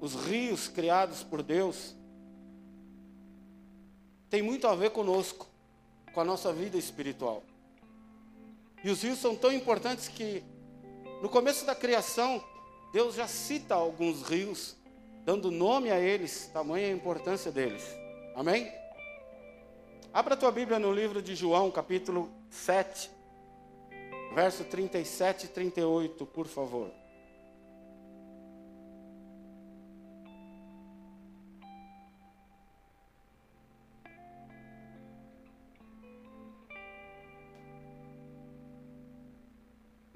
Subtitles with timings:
[0.00, 1.94] os rios criados por Deus,
[4.30, 5.46] tem muito a ver conosco,
[6.14, 7.42] com a nossa vida espiritual.
[8.82, 10.42] E os rios são tão importantes que,
[11.20, 12.42] no começo da criação,
[12.92, 14.76] Deus já cita alguns rios,
[15.24, 17.84] dando nome a eles, tamanha a importância deles.
[18.34, 18.72] Amém?
[20.12, 23.10] Abra a tua Bíblia no livro de João, capítulo 7,
[24.34, 26.99] verso 37 e 38, por favor.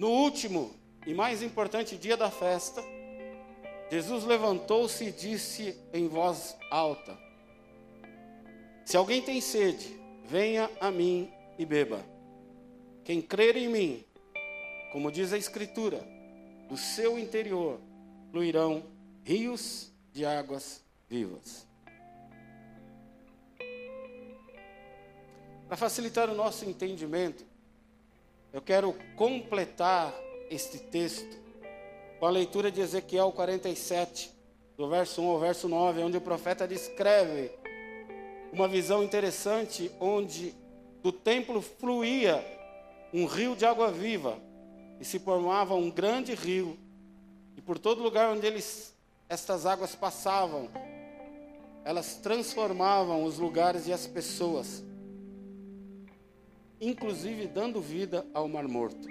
[0.04, 0.70] No último
[1.06, 2.84] e mais importante dia da festa,
[3.90, 7.18] Jesus levantou-se e disse em voz alta:
[8.84, 12.04] Se alguém tem sede, venha a mim e beba.
[13.02, 14.04] Quem crer em mim,
[14.92, 16.06] como diz a Escritura,
[16.68, 17.80] do seu interior
[18.30, 18.84] fluirão
[19.24, 21.66] rios de águas vivas.
[25.66, 27.53] Para facilitar o nosso entendimento,
[28.54, 30.14] eu quero completar
[30.48, 31.42] este texto
[32.20, 34.30] com a leitura de Ezequiel 47,
[34.76, 37.50] do verso 1 ao verso 9, onde o profeta descreve
[38.52, 40.54] uma visão interessante onde
[41.02, 42.42] do templo fluía
[43.12, 44.38] um rio de água viva
[45.00, 46.78] e se formava um grande rio
[47.56, 48.94] e por todo lugar onde eles
[49.28, 50.68] estas águas passavam
[51.84, 54.84] elas transformavam os lugares e as pessoas
[56.80, 59.08] inclusive dando vida ao mar morto.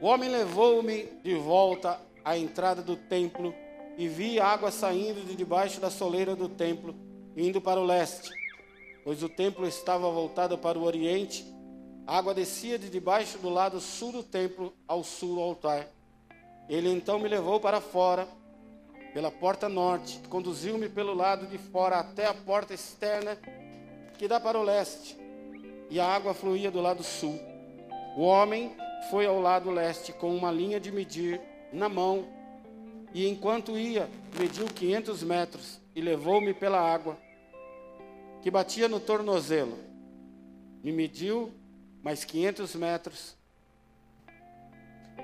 [0.00, 3.54] O homem levou-me de volta à entrada do templo
[3.96, 6.94] e vi água saindo de debaixo da soleira do templo,
[7.36, 8.30] indo para o leste,
[9.04, 11.46] pois o templo estava voltado para o oriente.
[12.06, 15.86] A água descia de debaixo do lado sul do templo ao sul do altar.
[16.68, 18.26] Ele então me levou para fora,
[19.14, 23.38] pela porta norte, conduziu-me pelo lado de fora até a porta externa
[24.22, 25.18] que dá para o leste
[25.90, 27.40] e a água fluía do lado sul.
[28.16, 28.70] O homem
[29.10, 31.40] foi ao lado leste com uma linha de medir
[31.72, 32.24] na mão
[33.12, 37.18] e enquanto ia, mediu 500 metros e levou-me pela água
[38.40, 39.76] que batia no tornozelo.
[40.84, 41.52] Me mediu
[42.00, 43.36] mais 500 metros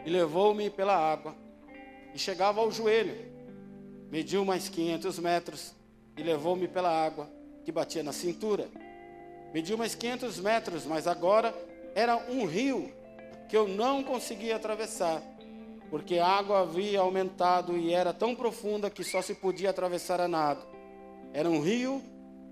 [0.04, 1.36] e levou-me pela água
[2.12, 3.14] e chegava ao joelho.
[4.10, 5.72] Mediu mais 500 metros
[6.16, 7.30] e levou-me pela água
[7.64, 8.68] que batia na cintura
[9.52, 11.54] mediu mais 500 metros, mas agora
[11.94, 12.92] era um rio
[13.48, 15.22] que eu não conseguia atravessar,
[15.90, 20.28] porque a água havia aumentado e era tão profunda que só se podia atravessar a
[20.28, 20.64] nado.
[21.32, 22.02] Era um rio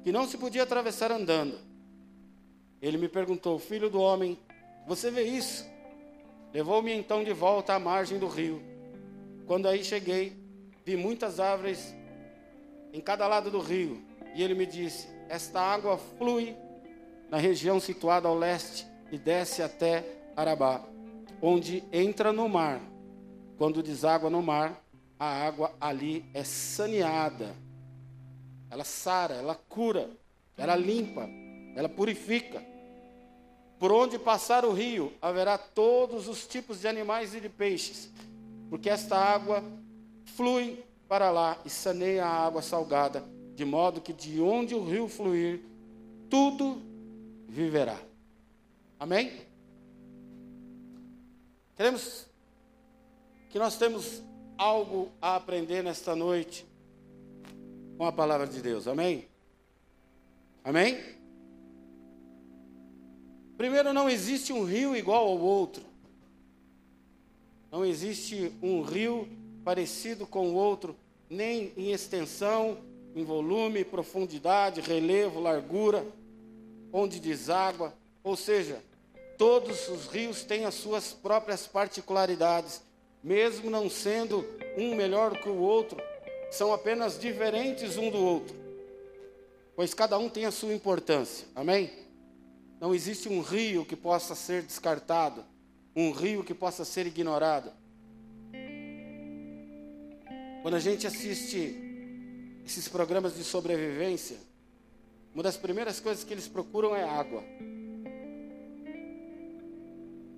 [0.02, 1.58] que não se podia atravessar andando.
[2.80, 4.38] Ele me perguntou: Filho do homem,
[4.86, 5.66] você vê isso?
[6.52, 8.62] Levou-me então de volta à margem do rio.
[9.46, 10.36] Quando aí cheguei,
[10.84, 11.94] vi muitas árvores
[12.92, 14.02] em cada lado do rio.
[14.34, 16.56] E ele me disse: Esta água flui
[17.30, 20.04] na região situada ao leste e desce até
[20.36, 20.84] Arabá,
[21.40, 22.80] onde entra no mar.
[23.58, 24.82] Quando deságua no mar,
[25.18, 27.54] a água ali é saneada.
[28.70, 30.10] Ela sara, ela cura,
[30.56, 31.28] ela limpa,
[31.74, 32.62] ela purifica.
[33.78, 38.10] Por onde passar o rio, haverá todos os tipos de animais e de peixes,
[38.70, 39.62] porque esta água
[40.34, 43.22] flui para lá e saneia a água salgada,
[43.54, 45.60] de modo que de onde o rio fluir,
[46.28, 46.82] tudo
[47.48, 47.98] viverá.
[48.98, 49.32] Amém?
[51.76, 52.26] Queremos
[53.50, 54.22] que nós temos
[54.56, 56.66] algo a aprender nesta noite
[57.96, 58.88] com a palavra de Deus.
[58.88, 59.26] Amém?
[60.64, 60.98] Amém?
[63.56, 65.82] Primeiro, não existe um rio igual ao outro.
[67.70, 69.28] Não existe um rio
[69.64, 70.96] parecido com o outro,
[71.28, 72.78] nem em extensão,
[73.14, 76.06] em volume, profundidade, relevo, largura
[76.92, 77.92] onde deságua,
[78.22, 78.82] ou seja,
[79.38, 82.82] todos os rios têm as suas próprias particularidades,
[83.22, 84.44] mesmo não sendo
[84.76, 86.00] um melhor que o outro,
[86.50, 88.56] são apenas diferentes um do outro,
[89.74, 91.90] pois cada um tem a sua importância, amém?
[92.80, 95.44] Não existe um rio que possa ser descartado,
[95.94, 97.72] um rio que possa ser ignorado.
[100.62, 101.74] Quando a gente assiste
[102.64, 104.36] esses programas de sobrevivência,
[105.36, 107.44] uma das primeiras coisas que eles procuram é água.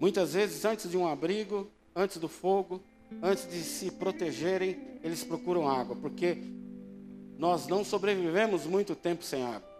[0.01, 2.83] Muitas vezes, antes de um abrigo, antes do fogo,
[3.23, 6.39] antes de se protegerem, eles procuram água, porque
[7.39, 9.71] nós não sobrevivemos muito tempo sem água.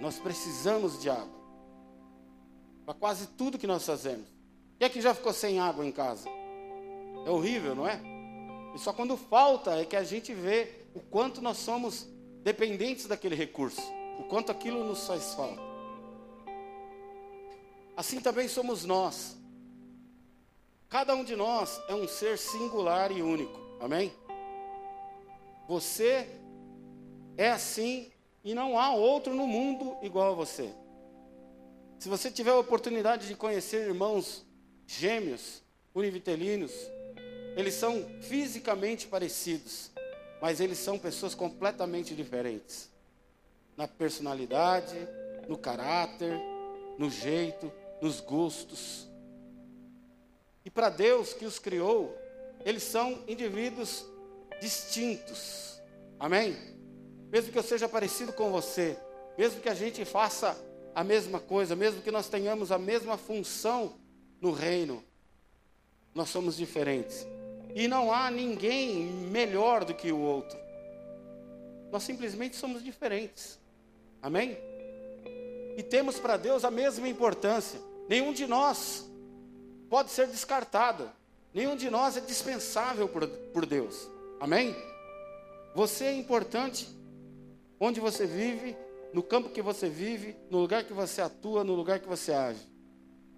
[0.00, 1.38] Nós precisamos de água.
[2.86, 4.26] Para quase tudo que nós fazemos.
[4.78, 6.26] Quem é que já ficou sem água em casa?
[7.26, 8.00] É horrível, não é?
[8.74, 12.08] E só quando falta é que a gente vê o quanto nós somos
[12.42, 15.62] dependentes daquele recurso, o quanto aquilo nos faz falta.
[17.96, 19.36] Assim também somos nós.
[20.88, 23.60] Cada um de nós é um ser singular e único.
[23.80, 24.12] Amém?
[25.68, 26.28] Você
[27.36, 28.10] é assim
[28.42, 30.72] e não há outro no mundo igual a você.
[31.98, 34.46] Se você tiver a oportunidade de conhecer irmãos
[34.86, 35.62] gêmeos,
[35.94, 36.72] univitelinos,
[37.56, 39.90] eles são fisicamente parecidos,
[40.40, 42.88] mas eles são pessoas completamente diferentes.
[43.78, 44.96] Na personalidade,
[45.46, 46.34] no caráter,
[46.98, 47.72] no jeito,
[48.02, 49.08] nos gostos.
[50.64, 52.12] E para Deus que os criou,
[52.64, 54.04] eles são indivíduos
[54.60, 55.80] distintos.
[56.18, 56.56] Amém?
[57.30, 58.98] Mesmo que eu seja parecido com você,
[59.38, 60.58] mesmo que a gente faça
[60.92, 63.94] a mesma coisa, mesmo que nós tenhamos a mesma função
[64.40, 65.04] no reino,
[66.12, 67.24] nós somos diferentes.
[67.76, 70.58] E não há ninguém melhor do que o outro.
[71.92, 73.57] Nós simplesmente somos diferentes.
[74.22, 74.56] Amém?
[75.76, 77.80] E temos para Deus a mesma importância.
[78.08, 79.08] Nenhum de nós
[79.88, 81.10] pode ser descartado.
[81.54, 84.08] Nenhum de nós é dispensável por, por Deus.
[84.40, 84.74] Amém?
[85.74, 86.88] Você é importante
[87.80, 88.76] onde você vive,
[89.12, 92.60] no campo que você vive, no lugar que você atua, no lugar que você age.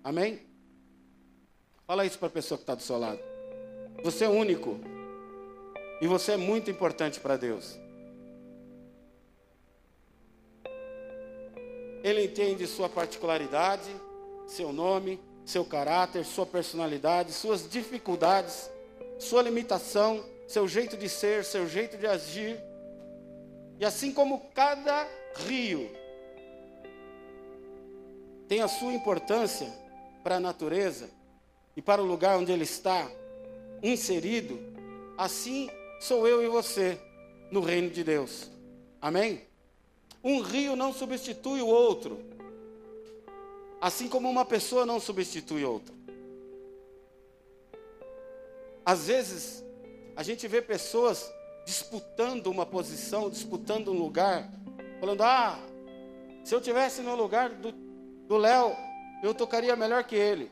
[0.02, 0.40] Amém?
[1.86, 3.20] Fala isso para a pessoa que está do seu lado.
[4.02, 4.80] Você é único.
[6.00, 7.78] E você é muito importante para Deus.
[12.02, 13.90] Ele entende sua particularidade,
[14.46, 18.70] seu nome, seu caráter, sua personalidade, suas dificuldades,
[19.18, 22.58] sua limitação, seu jeito de ser, seu jeito de agir.
[23.78, 25.06] E assim como cada
[25.46, 25.90] rio
[28.48, 29.68] tem a sua importância
[30.22, 31.08] para a natureza
[31.76, 33.10] e para o lugar onde ele está,
[33.82, 34.58] inserido,
[35.16, 35.70] assim
[36.00, 36.98] sou eu e você
[37.50, 38.50] no reino de Deus.
[39.00, 39.49] Amém?
[40.22, 42.20] Um rio não substitui o outro,
[43.80, 45.94] assim como uma pessoa não substitui outra.
[48.84, 49.64] Às vezes,
[50.16, 51.30] a gente vê pessoas
[51.64, 54.50] disputando uma posição, disputando um lugar,
[54.98, 55.58] falando: ah,
[56.44, 58.76] se eu tivesse no lugar do Léo,
[59.22, 60.50] eu tocaria melhor que ele.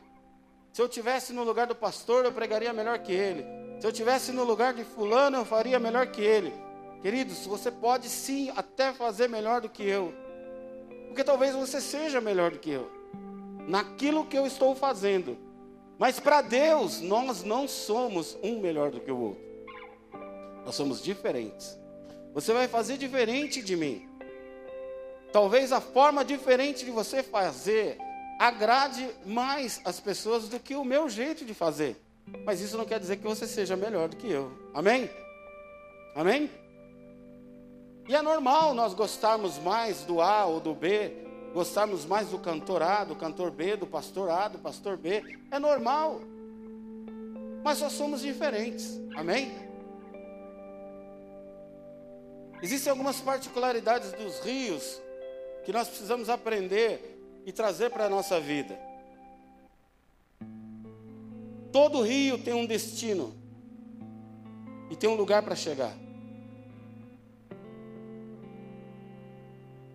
[0.73, 3.43] Se eu tivesse no lugar do pastor, eu pregaria melhor que ele.
[3.79, 6.53] Se eu tivesse no lugar de fulano, eu faria melhor que ele.
[7.01, 10.13] Queridos, você pode sim até fazer melhor do que eu.
[11.07, 12.89] Porque talvez você seja melhor do que eu.
[13.67, 15.37] Naquilo que eu estou fazendo.
[15.97, 19.43] Mas para Deus, nós não somos um melhor do que o outro.
[20.65, 21.77] Nós somos diferentes.
[22.33, 24.07] Você vai fazer diferente de mim.
[25.31, 27.97] Talvez a forma diferente de você fazer
[28.39, 31.95] agrade mais as pessoas do que o meu jeito de fazer.
[32.45, 34.51] Mas isso não quer dizer que você seja melhor do que eu.
[34.73, 35.09] Amém?
[36.15, 36.49] Amém?
[38.09, 41.13] E é normal nós gostarmos mais do A ou do B,
[41.53, 45.23] gostarmos mais do cantor A, do cantor B, do pastor A, do pastor B.
[45.51, 46.19] É normal.
[47.63, 48.99] Mas nós somos diferentes.
[49.15, 49.51] Amém?
[52.63, 54.99] Existem algumas particularidades dos rios
[55.63, 57.15] que nós precisamos aprender
[57.45, 58.75] e trazer para a nossa vida.
[61.71, 63.35] Todo rio tem um destino
[64.89, 66.08] e tem um lugar para chegar.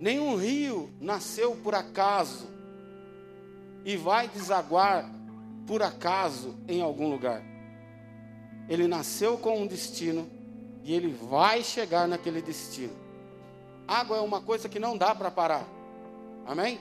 [0.04, 2.46] Nenhum rio nasceu por acaso
[3.86, 5.10] e vai desaguar
[5.66, 7.42] por acaso em algum lugar.
[8.68, 10.30] Ele nasceu com um destino
[10.82, 12.92] e ele vai chegar naquele destino.
[13.88, 15.64] Água é uma coisa que não dá para parar.
[16.46, 16.78] Amém?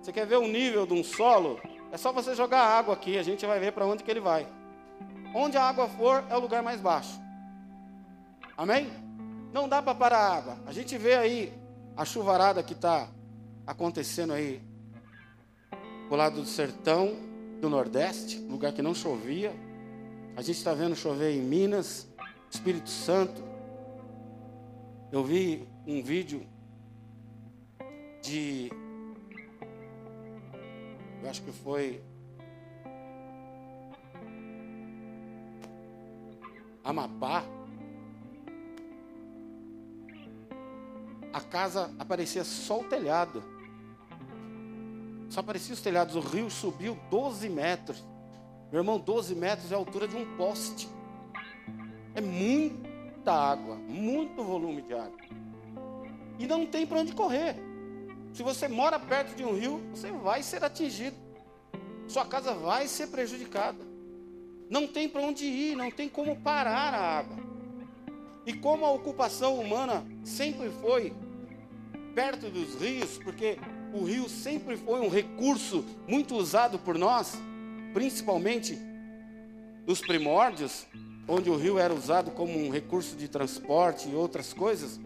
[0.00, 1.60] Você quer ver o nível de um solo?
[1.90, 4.46] É só você jogar água aqui, a gente vai ver para onde que ele vai.
[5.34, 7.20] Onde a água for, é o lugar mais baixo.
[8.56, 8.88] Amém?
[9.52, 10.58] Não dá para parar a água.
[10.64, 11.65] A gente vê aí
[11.96, 13.08] a chuvarada que está
[13.66, 14.62] acontecendo aí
[16.08, 17.16] do lado do sertão
[17.60, 19.52] do Nordeste, lugar que não chovia.
[20.36, 22.06] A gente está vendo chover em Minas,
[22.50, 23.42] Espírito Santo.
[25.10, 26.46] Eu vi um vídeo
[28.22, 28.70] de
[31.22, 32.00] eu acho que foi
[36.84, 37.42] Amapá.
[41.36, 43.44] A casa aparecia só o telhado.
[45.28, 46.16] Só aparecia os telhados.
[46.16, 48.02] O rio subiu 12 metros.
[48.72, 50.88] Meu irmão, 12 metros é a altura de um poste.
[52.14, 55.18] É muita água, muito volume de água.
[56.38, 57.56] E não tem para onde correr.
[58.32, 61.18] Se você mora perto de um rio, você vai ser atingido.
[62.08, 63.84] Sua casa vai ser prejudicada.
[64.70, 67.36] não tem para onde ir, não tem como parar a água.
[68.46, 71.12] E como a ocupação humana sempre foi
[72.16, 73.58] perto dos rios, porque
[73.92, 77.34] o rio sempre foi um recurso muito usado por nós,
[77.92, 78.78] principalmente
[79.86, 80.86] nos primórdios,
[81.28, 84.98] onde o rio era usado como um recurso de transporte e outras coisas.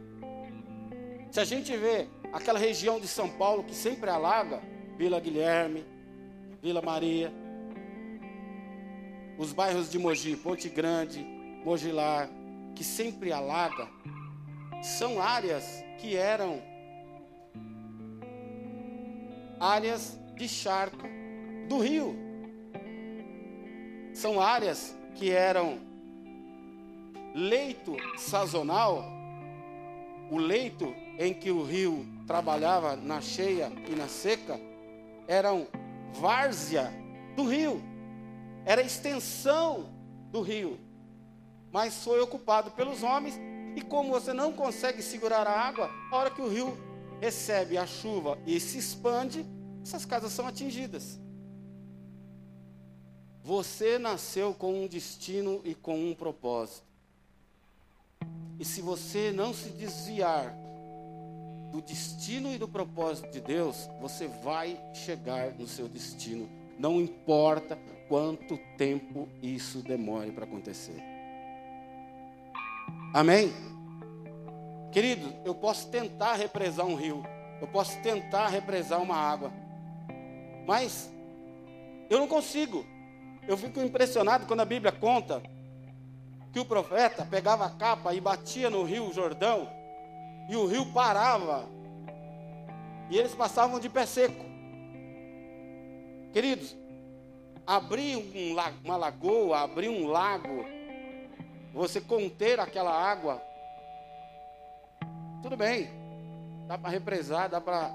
[1.33, 4.63] Se a gente vê aquela região de São Paulo que sempre alaga,
[4.97, 5.85] Vila Guilherme,
[6.63, 7.33] Vila Maria,
[9.37, 11.27] os bairros de Mogi, Ponte Grande,
[11.65, 12.31] Mogilar,
[12.77, 13.89] que sempre alaga,
[14.81, 16.70] são áreas que eram
[19.61, 21.07] áreas de charco
[21.69, 22.17] do rio.
[24.15, 25.79] São áreas que eram
[27.35, 29.05] leito sazonal,
[30.31, 34.59] o leito em que o rio trabalhava na cheia e na seca,
[35.29, 35.67] eram
[36.15, 36.93] várzea
[37.37, 37.83] do rio,
[38.65, 39.91] era extensão
[40.33, 40.79] do rio,
[41.71, 43.39] mas foi ocupado pelos homens.
[43.77, 46.77] E como você não consegue segurar a água, a hora que o rio
[47.21, 49.45] recebe a chuva e se expande,
[49.83, 51.21] essas casas são atingidas.
[53.43, 56.85] Você nasceu com um destino e com um propósito.
[58.59, 60.55] E se você não se desviar
[61.71, 66.49] do destino e do propósito de Deus, você vai chegar no seu destino.
[66.79, 71.01] Não importa quanto tempo isso demore para acontecer.
[73.15, 73.70] Amém?
[74.93, 77.23] Querido, eu posso tentar represar um rio,
[77.61, 79.53] eu posso tentar represar uma água,
[80.67, 81.11] mas
[82.09, 82.85] eu não consigo.
[83.47, 85.43] Eu fico impressionado quando a Bíblia conta
[86.53, 89.69] que o profeta pegava a capa e batia no rio Jordão,
[90.49, 91.69] e o rio parava,
[93.09, 94.45] e eles passavam de pé seco.
[96.33, 96.77] Queridos,
[97.65, 100.65] abrir um, uma lagoa, abrir um lago,
[101.73, 103.41] você conter aquela água,
[105.43, 105.89] tudo bem,
[106.67, 107.91] dá para represar, dá para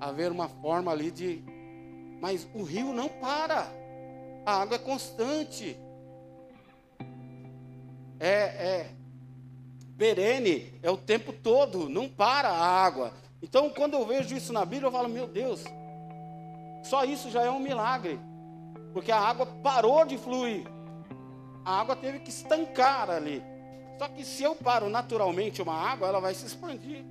[0.00, 1.42] haver uma forma ali de.
[2.20, 3.66] Mas o rio não para,
[4.44, 5.76] a água é constante,
[8.18, 8.90] é, é
[9.96, 13.12] perene, é o tempo todo, não para a água.
[13.40, 15.64] Então, quando eu vejo isso na Bíblia, eu falo: meu Deus,
[16.82, 18.18] só isso já é um milagre,
[18.92, 20.64] porque a água parou de fluir,
[21.64, 23.51] a água teve que estancar ali.
[24.02, 27.04] Só que se eu paro naturalmente uma água, ela vai se expandir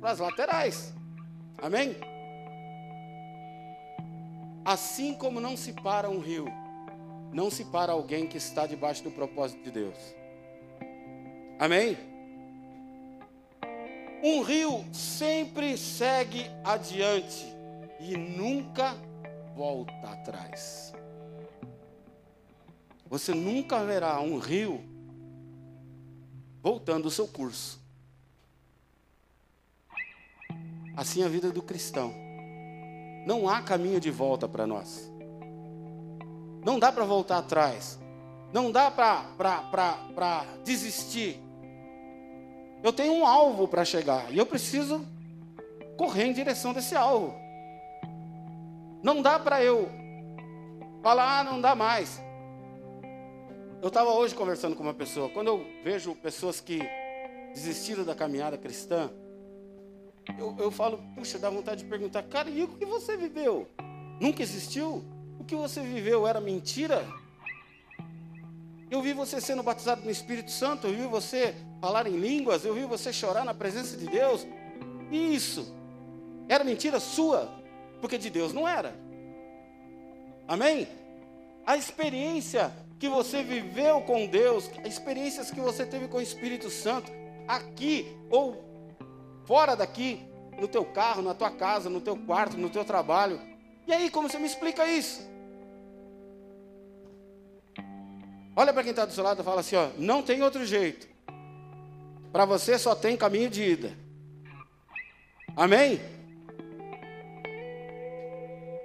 [0.00, 0.92] para as laterais.
[1.56, 1.94] Amém?
[4.64, 6.48] Assim como não se para um rio,
[7.32, 9.96] não se para alguém que está debaixo do propósito de Deus.
[11.60, 11.96] Amém?
[14.20, 17.46] Um rio sempre segue adiante
[18.00, 18.96] e nunca
[19.54, 20.92] volta atrás.
[23.08, 24.95] Você nunca verá um rio
[26.66, 27.80] voltando o seu curso.
[30.96, 32.12] Assim é a vida do cristão.
[33.24, 35.08] Não há caminho de volta para nós.
[36.64, 38.00] Não dá para voltar atrás.
[38.52, 41.40] Não dá para desistir.
[42.82, 45.06] Eu tenho um alvo para chegar e eu preciso
[45.96, 47.32] correr em direção desse alvo.
[49.04, 49.88] Não dá para eu
[51.00, 52.20] falar, ah, não dá mais.
[53.86, 55.28] Eu estava hoje conversando com uma pessoa.
[55.28, 56.80] Quando eu vejo pessoas que
[57.54, 59.08] desistiram da caminhada cristã,
[60.36, 63.68] eu, eu falo, puxa, dá vontade de perguntar, cara, e o que você viveu?
[64.20, 65.04] Nunca existiu?
[65.38, 67.06] O que você viveu era mentira?
[68.90, 72.74] Eu vi você sendo batizado no Espírito Santo, eu vi você falar em línguas, eu
[72.74, 74.44] vi você chorar na presença de Deus.
[75.12, 75.72] E isso
[76.48, 77.48] era mentira sua,
[78.00, 78.98] porque de Deus não era.
[80.48, 80.88] Amém?
[81.64, 87.12] A experiência que você viveu com Deus, experiências que você teve com o Espírito Santo,
[87.46, 88.64] aqui ou
[89.44, 90.26] fora daqui,
[90.58, 93.40] no teu carro, na tua casa, no teu quarto, no teu trabalho.
[93.86, 95.20] E aí, como você me explica isso?
[98.54, 101.06] Olha para quem está do seu lado e fala assim: ó, não tem outro jeito.
[102.32, 103.96] Para você só tem caminho de ida.
[105.54, 106.00] Amém?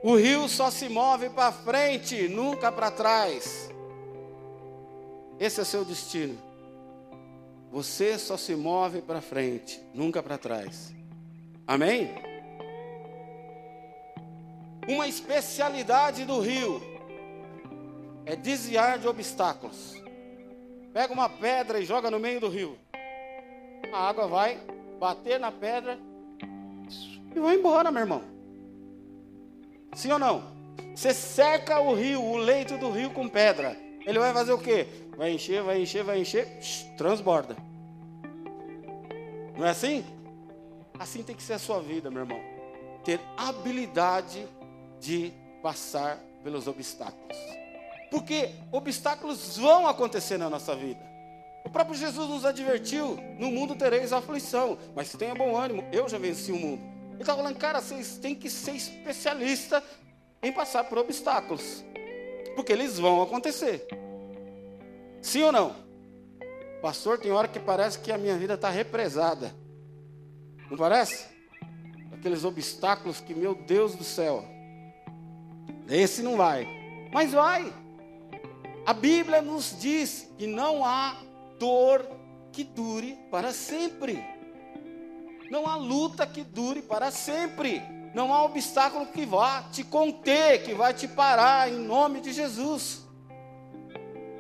[0.03, 3.70] O rio só se move para frente, nunca para trás.
[5.41, 6.37] Esse é o seu destino.
[7.71, 10.93] Você só se move para frente, nunca para trás.
[11.65, 12.13] Amém?
[14.87, 16.79] Uma especialidade do rio
[18.23, 19.95] é desviar de obstáculos.
[20.93, 22.77] Pega uma pedra e joga no meio do rio.
[23.91, 24.59] A água vai
[24.99, 25.97] bater na pedra
[27.35, 28.21] e vai embora, meu irmão.
[29.95, 30.43] Sim ou não?
[30.95, 34.87] Você seca o rio, o leito do rio com pedra Ele vai fazer o quê?
[35.17, 36.47] Vai encher, vai encher, vai encher,
[36.97, 37.55] transborda.
[39.57, 40.03] Não é assim?
[40.97, 42.39] Assim tem que ser a sua vida, meu irmão.
[43.03, 44.47] Ter habilidade
[44.99, 47.37] de passar pelos obstáculos.
[48.09, 50.99] Porque obstáculos vão acontecer na nossa vida.
[51.63, 56.17] O próprio Jesus nos advertiu: no mundo tereis aflição, mas tenha bom ânimo, eu já
[56.17, 56.81] venci o mundo.
[57.13, 59.83] Ele está falando, cara, vocês têm que ser especialista
[60.41, 61.83] em passar por obstáculos,
[62.55, 63.87] porque eles vão acontecer.
[65.21, 65.75] Sim ou não?
[66.81, 69.53] Pastor, tem hora que parece que a minha vida está represada.
[70.69, 71.27] Não parece?
[72.11, 74.43] Aqueles obstáculos que, meu Deus do céu,
[75.87, 76.67] esse não vai.
[77.13, 77.71] Mas vai.
[78.85, 81.21] A Bíblia nos diz que não há
[81.59, 82.05] dor
[82.51, 84.23] que dure para sempre.
[85.51, 87.81] Não há luta que dure para sempre.
[88.13, 93.05] Não há obstáculo que vá te conter, que vai te parar, em nome de Jesus.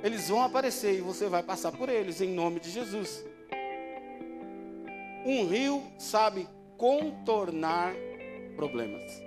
[0.03, 3.23] Eles vão aparecer e você vai passar por eles, em nome de Jesus.
[5.25, 6.47] Um rio sabe
[6.77, 7.93] contornar
[8.55, 9.21] problemas.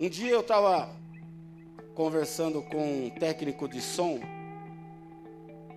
[0.00, 0.88] Um dia eu estava
[1.94, 4.20] conversando com um técnico de som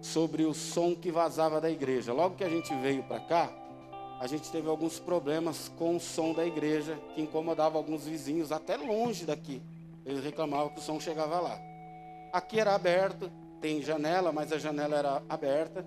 [0.01, 2.13] sobre o som que vazava da igreja.
[2.13, 3.60] Logo que a gente veio para cá,
[4.21, 8.77] a gente teve alguns problemas com o som da igreja que incomodava alguns vizinhos até
[8.77, 9.59] longe daqui.
[10.05, 11.59] Eles reclamavam que o som chegava lá.
[12.31, 15.83] Aqui era aberto, tem janela, mas a janela era aberta.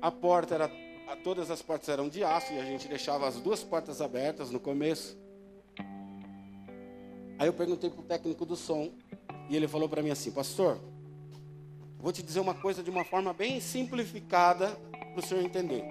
[0.00, 0.70] A porta era,
[1.22, 4.58] todas as portas eram de aço e a gente deixava as duas portas abertas no
[4.58, 5.18] começo.
[7.38, 8.90] Aí eu perguntei para o técnico do som
[9.50, 10.80] e ele falou para mim assim, pastor,
[11.98, 14.74] vou te dizer uma coisa de uma forma bem simplificada
[15.20, 15.84] para o senhor entender.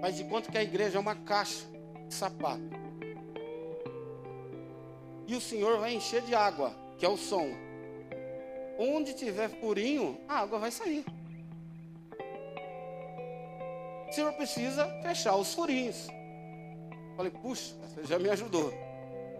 [0.00, 1.64] Faz de conta que a igreja é uma caixa
[2.08, 2.62] de sapato.
[5.26, 7.48] E o senhor vai encher de água, que é o som.
[8.78, 11.04] Onde tiver furinho, a água vai sair.
[14.08, 16.08] O senhor precisa fechar os furinhos.
[17.16, 18.74] Falei, puxa, você já me ajudou.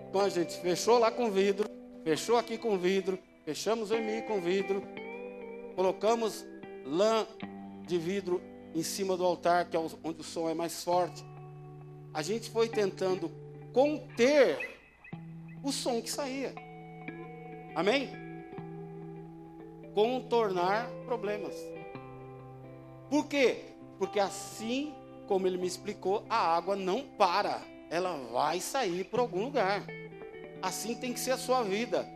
[0.09, 1.69] Então a gente fechou lá com vidro,
[2.05, 4.83] fechou aqui com vidro, fechamos o EMI com vidro,
[5.75, 6.47] colocamos
[6.87, 7.27] lã
[7.85, 8.41] de vidro
[8.75, 11.25] em cima do altar, que é onde o som é mais forte.
[12.13, 13.31] A gente foi tentando
[13.73, 14.79] conter
[15.63, 16.55] o som que saía.
[17.75, 18.25] Amém?
[19.95, 21.55] contornar problemas.
[23.09, 23.65] Por quê?
[23.99, 24.93] Porque assim
[25.29, 29.83] como ele me explicou, a água não para, ela vai sair para algum lugar.
[30.61, 32.07] Assim tem que ser a sua vida.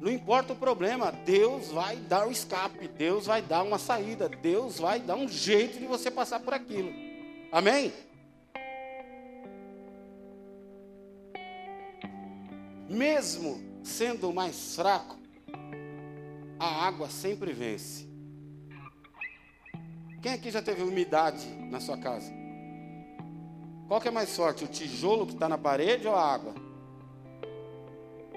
[0.00, 4.78] Não importa o problema, Deus vai dar o escape, Deus vai dar uma saída, Deus
[4.78, 6.92] vai dar um jeito de você passar por aquilo.
[7.50, 7.92] Amém?
[12.88, 15.16] Mesmo sendo mais fraco,
[16.58, 18.06] a água sempre vence.
[20.22, 22.32] Quem aqui já teve umidade na sua casa?
[23.88, 26.65] Qual que é mais forte, o tijolo que está na parede ou a água?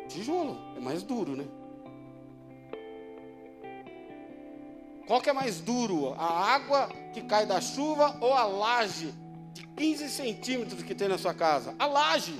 [0.09, 1.45] Tijolo, é mais duro, né?
[5.07, 9.13] Qual que é mais duro, a água que cai da chuva ou a laje
[9.53, 11.73] de 15 centímetros que tem na sua casa?
[11.79, 12.39] A laje.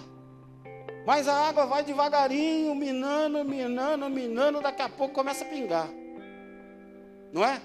[1.05, 5.89] Mas a água vai devagarinho, minando, minando, minando, daqui a pouco começa a pingar.
[7.31, 7.61] Não é?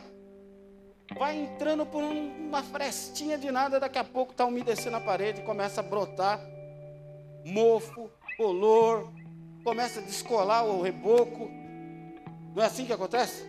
[1.19, 5.81] Vai entrando por uma frestinha de nada, daqui a pouco está umedecendo a parede, começa
[5.81, 6.41] a brotar
[7.45, 9.13] mofo, color,
[9.65, 11.51] começa a descolar o reboco.
[12.55, 13.43] Não é assim que acontece?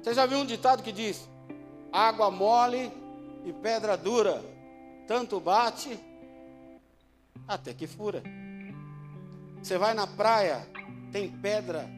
[0.00, 1.28] Você já viu um ditado que diz:
[1.90, 2.92] água mole
[3.44, 4.44] e pedra dura,
[5.08, 5.98] tanto bate
[7.48, 8.22] até que fura.
[9.60, 10.66] Você vai na praia,
[11.10, 11.88] tem pedra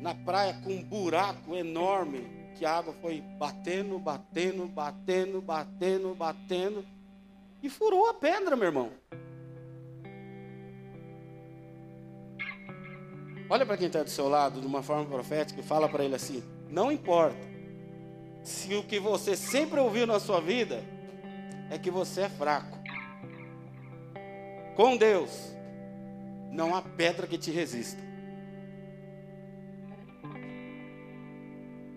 [0.00, 6.86] na praia com um buraco enorme que a água foi batendo, batendo, batendo, batendo, batendo
[7.62, 8.90] e furou a pedra, meu irmão.
[13.50, 16.14] Olha para quem está do seu lado, de uma forma profética, e fala para ele
[16.14, 17.48] assim: não importa
[18.42, 20.82] se o que você sempre ouviu na sua vida
[21.70, 22.76] é que você é fraco.
[24.76, 25.30] Com Deus,
[26.50, 28.00] não há pedra que te resista.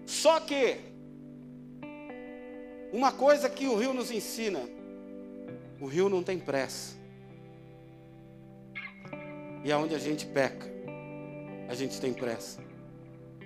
[0.06, 0.78] Só que,
[2.94, 4.62] uma coisa que o rio nos ensina:
[5.82, 6.96] o rio não tem pressa.
[9.64, 10.71] E aonde a gente peca,
[11.72, 12.60] a gente tem pressa.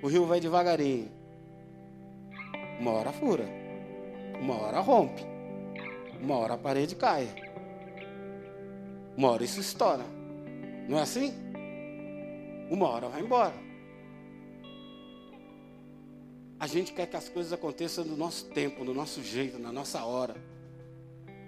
[0.01, 1.11] O rio vai devagarinho.
[2.79, 3.45] Uma hora fura,
[4.41, 5.21] uma hora rompe,
[6.19, 7.29] uma hora a parede cai.
[9.15, 10.03] Uma hora isso estoura.
[10.89, 11.33] Não é assim?
[12.71, 13.53] Uma hora vai embora.
[16.59, 20.03] A gente quer que as coisas aconteçam no nosso tempo, no nosso jeito, na nossa
[20.03, 20.35] hora.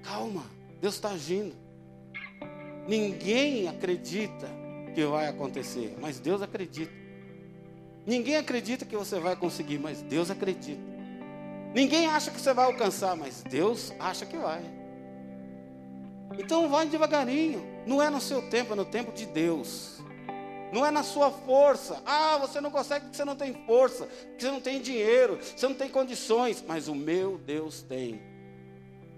[0.03, 0.43] Calma,
[0.79, 1.55] Deus está agindo.
[2.87, 4.47] Ninguém acredita
[4.97, 6.91] que vai acontecer, mas Deus acredita.
[8.03, 10.81] Ninguém acredita que você vai conseguir, mas Deus acredita.
[11.71, 14.63] Ninguém acha que você vai alcançar, mas Deus acha que vai.
[16.39, 17.63] Então vai devagarinho.
[17.85, 20.01] Não é no seu tempo, é no tempo de Deus.
[20.73, 22.01] Não é na sua força.
[22.03, 25.67] Ah, você não consegue porque você não tem força, porque você não tem dinheiro, você
[25.67, 26.63] não tem condições.
[26.67, 28.19] Mas o meu Deus tem.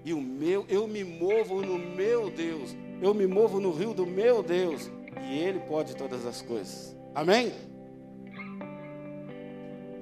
[0.03, 2.75] E o meu, eu me movo no meu Deus.
[3.01, 4.98] Eu me movo no rio do meu Deus.
[5.21, 6.95] E Ele pode todas as coisas.
[7.13, 7.51] Amém?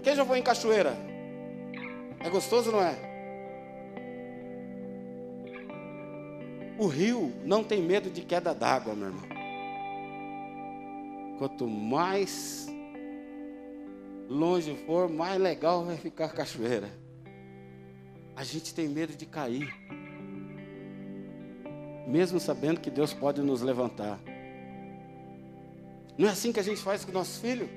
[0.03, 0.95] Quem já foi em cachoeira?
[2.19, 2.95] É gostoso, não é?
[6.79, 9.27] O rio não tem medo de queda d'água, meu irmão.
[11.39, 12.67] Quanto mais
[14.29, 16.89] longe for, mais legal vai ficar a cachoeira.
[18.35, 19.73] A gente tem medo de cair,
[22.07, 24.19] mesmo sabendo que Deus pode nos levantar.
[26.17, 27.69] Não é assim que a gente faz com o nosso filho?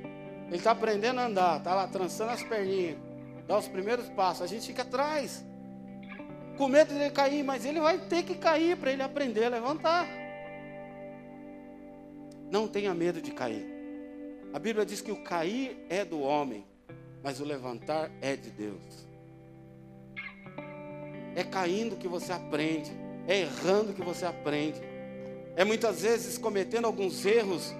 [0.46, 2.96] Ele está aprendendo a andar, está lá trançando as perninhas,
[3.46, 5.44] dá os primeiros passos, a gente fica atrás
[6.60, 9.48] com medo de ele cair, mas ele vai ter que cair para ele aprender a
[9.48, 10.06] levantar.
[12.50, 13.66] Não tenha medo de cair.
[14.52, 16.66] A Bíblia diz que o cair é do homem,
[17.22, 19.08] mas o levantar é de Deus.
[21.34, 22.92] É caindo que você aprende,
[23.26, 24.82] é errando que você aprende.
[25.56, 27.74] É muitas vezes cometendo alguns erros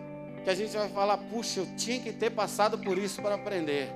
[0.45, 3.89] que a gente vai falar: puxa, eu tinha que ter passado por isso para aprender.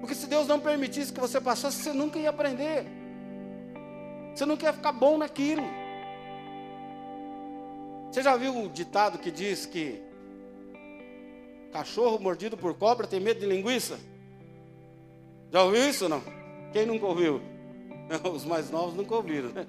[0.00, 2.86] Porque se Deus não permitisse que você passasse, você nunca ia aprender.
[4.34, 5.64] Você não quer ficar bom naquilo.
[8.10, 10.02] Você já viu o ditado que diz que
[11.72, 13.98] cachorro mordido por cobra tem medo de linguiça?
[15.50, 16.22] Já ouviu isso não?
[16.72, 17.40] Quem nunca ouviu?
[18.32, 19.66] Os mais novos nunca ouviram, né?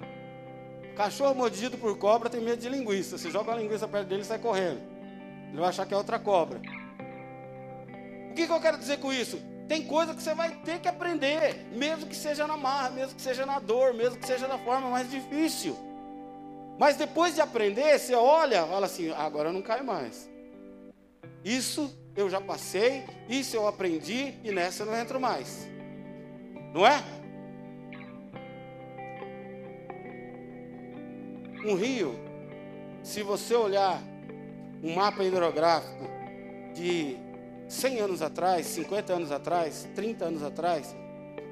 [0.96, 3.16] Cachorro mordido por cobra tem medo de linguiça.
[3.16, 4.80] Você joga a linguiça perto dele e sai correndo.
[5.48, 6.60] Ele vai achar que é outra cobra.
[8.30, 9.40] O que, que eu quero dizer com isso?
[9.68, 13.22] Tem coisa que você vai ter que aprender, mesmo que seja na marra, mesmo que
[13.22, 15.76] seja na dor, mesmo que seja da forma mais difícil.
[16.78, 20.30] Mas depois de aprender, você olha, fala assim: agora não caio mais.
[21.44, 25.68] Isso eu já passei, isso eu aprendi e nessa eu não entro mais.
[26.72, 27.02] Não é?
[31.64, 32.14] Um rio,
[33.02, 34.00] se você olhar
[34.82, 36.04] um mapa hidrográfico
[36.74, 37.16] de
[37.68, 40.96] 100 anos atrás, 50 anos atrás, 30 anos atrás,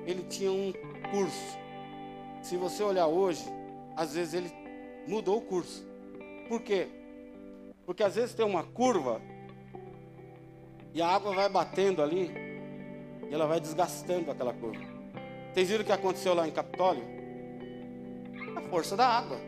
[0.06, 0.72] ele tinha um
[1.10, 1.58] curso.
[2.42, 3.44] Se você olhar hoje,
[3.96, 4.52] às vezes ele
[5.06, 5.84] mudou o curso.
[6.48, 6.88] Por quê?
[7.84, 9.20] Porque às vezes tem uma curva
[10.94, 12.30] e a água vai batendo ali
[13.28, 14.84] e ela vai desgastando aquela curva.
[15.52, 17.04] Vocês viram o que aconteceu lá em Capitólio?
[18.56, 19.38] A força da água,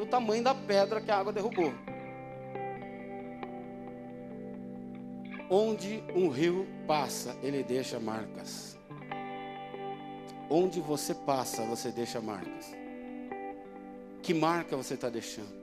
[0.00, 1.72] o tamanho da pedra que a água derrubou.
[5.52, 8.78] Onde um rio passa, ele deixa marcas.
[10.48, 12.72] Onde você passa, você deixa marcas.
[14.22, 15.58] Que marca você está deixando?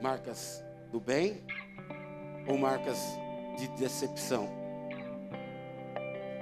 [0.00, 1.44] Marcas do bem
[2.48, 2.98] ou marcas
[3.58, 4.48] de decepção?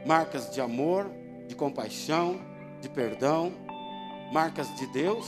[0.06, 1.10] Marcas de amor,
[1.48, 2.40] de compaixão,
[2.80, 3.52] de perdão?
[4.32, 5.26] Marcas de Deus?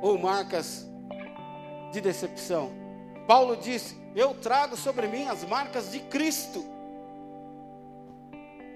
[0.00, 0.88] Ou marcas
[1.92, 2.83] de decepção?
[3.26, 6.64] Paulo disse: Eu trago sobre mim as marcas de Cristo.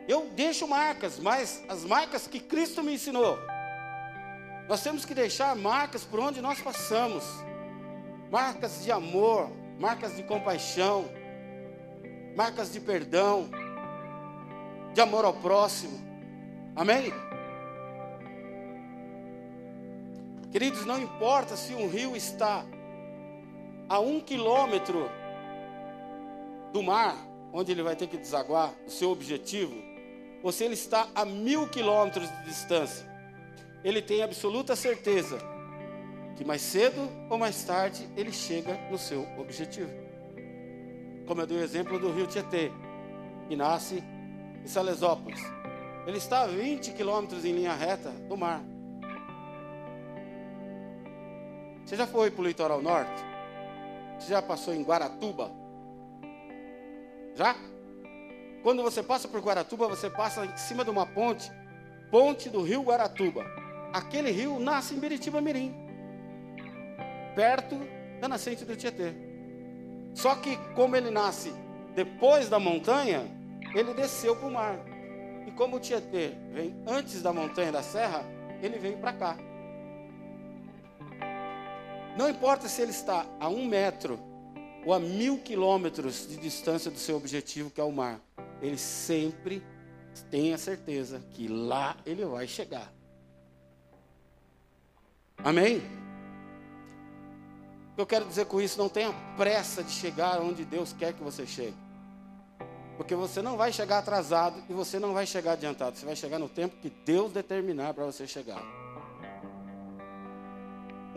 [0.07, 3.39] Eu deixo marcas, mas as marcas que Cristo me ensinou.
[4.69, 7.25] Nós temos que deixar marcas por onde nós passamos
[8.31, 11.07] marcas de amor, marcas de compaixão,
[12.37, 13.49] marcas de perdão,
[14.93, 15.99] de amor ao próximo.
[16.77, 17.13] Amém?
[20.51, 22.65] Queridos, não importa se um rio está
[23.89, 25.11] a um quilômetro
[26.73, 27.17] do mar,
[27.53, 29.75] onde ele vai ter que desaguar, o seu objetivo,
[30.43, 33.07] ou se ele está a mil quilômetros de distância,
[33.83, 35.39] ele tem absoluta certeza
[36.37, 39.91] que mais cedo ou mais tarde ele chega no seu objetivo.
[41.27, 42.71] Como eu dei o exemplo do rio Tietê,
[43.49, 44.03] que nasce
[44.63, 45.41] em Salesópolis.
[46.07, 48.63] Ele está a 20 quilômetros em linha reta do mar.
[51.85, 53.29] Você já foi para o litoral norte?
[54.19, 55.51] Você já passou em Guaratuba?
[57.35, 57.55] Já?
[58.63, 61.51] Quando você passa por Guaratuba, você passa em cima de uma ponte,
[62.11, 63.45] ponte do rio Guaratuba.
[63.93, 65.75] Aquele rio nasce em Biritiba Mirim.
[67.35, 67.77] perto
[68.21, 69.13] da nascente do Tietê.
[70.13, 71.55] Só que, como ele nasce
[71.95, 73.23] depois da montanha,
[73.75, 74.77] ele desceu para o mar.
[75.47, 78.25] E como o Tietê vem antes da montanha da serra,
[78.61, 79.37] ele veio para cá.
[82.19, 84.19] Não importa se ele está a um metro
[84.85, 88.21] ou a mil quilômetros de distância do seu objetivo, que é o mar,
[88.61, 89.63] ele sempre
[90.29, 92.93] tem a certeza que lá ele vai chegar.
[95.45, 95.81] Amém?
[97.97, 101.47] Eu quero dizer com isso, não tenha pressa de chegar onde Deus quer que você
[101.47, 101.77] chegue.
[102.97, 105.97] Porque você não vai chegar atrasado e você não vai chegar adiantado.
[105.97, 108.61] Você vai chegar no tempo que Deus determinar para você chegar.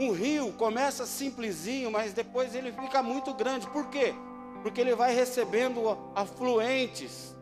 [0.02, 3.68] Um rio começa simplesinho, mas depois ele fica muito grande.
[3.68, 4.16] Por quê?
[4.64, 7.36] Porque ele vai recebendo afluentes,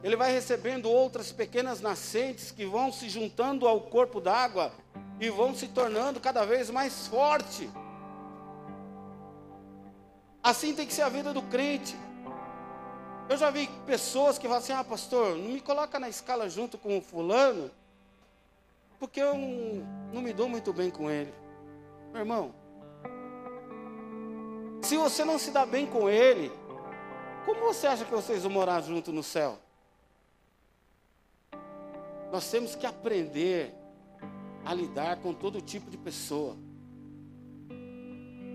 [0.00, 4.70] ele vai recebendo outras pequenas nascentes que vão se juntando ao corpo d'água
[5.18, 7.68] e vão se tornando cada vez mais forte.
[10.40, 11.96] Assim tem que ser a vida do crente.
[13.28, 16.78] Eu já vi pessoas que falam assim: ah, pastor, não me coloca na escala junto
[16.78, 17.72] com o fulano,
[19.00, 21.42] porque eu não, não me dou muito bem com ele.
[22.14, 22.54] Meu irmão,
[24.80, 26.52] se você não se dá bem com ele,
[27.44, 29.58] como você acha que vocês vão morar junto no céu?
[32.30, 33.74] Nós temos que aprender
[34.64, 36.56] a lidar com todo tipo de pessoa.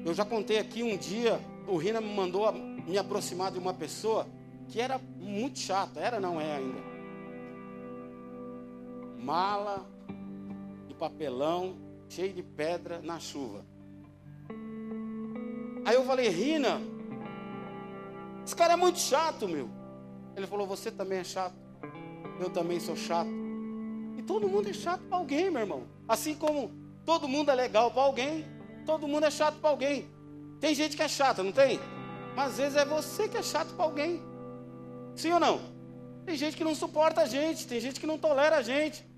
[0.06, 4.26] Eu já contei aqui um dia o Rina me mandou me aproximar de uma pessoa
[4.70, 6.80] que era muito chata, era não é ainda.
[9.18, 9.86] Mala
[10.88, 13.64] de papelão, cheio de pedra na chuva.
[15.86, 16.82] Aí eu falei, Rina,
[18.46, 19.70] esse cara é muito chato, meu.
[20.36, 21.56] Ele falou, você também é chato.
[22.40, 23.30] Eu também sou chato.
[24.18, 25.84] E todo mundo é chato para alguém, meu irmão.
[26.08, 26.72] Assim como
[27.06, 28.46] todo mundo é legal para alguém,
[28.86, 30.10] todo mundo é chato para alguém.
[30.60, 31.80] Tem gente que é chata, não tem?
[32.36, 34.22] Mas às vezes é você que é chato para alguém.
[35.16, 35.60] Sim ou não?
[36.26, 39.09] Tem gente que não suporta a gente, tem gente que não tolera a gente.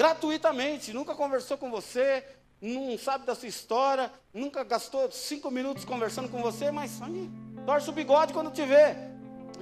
[0.00, 2.24] Gratuitamente, nunca conversou com você,
[2.58, 7.30] não sabe da sua história, nunca gastou cinco minutos conversando com você, mas aí,
[7.66, 8.96] torce o bigode quando te vê.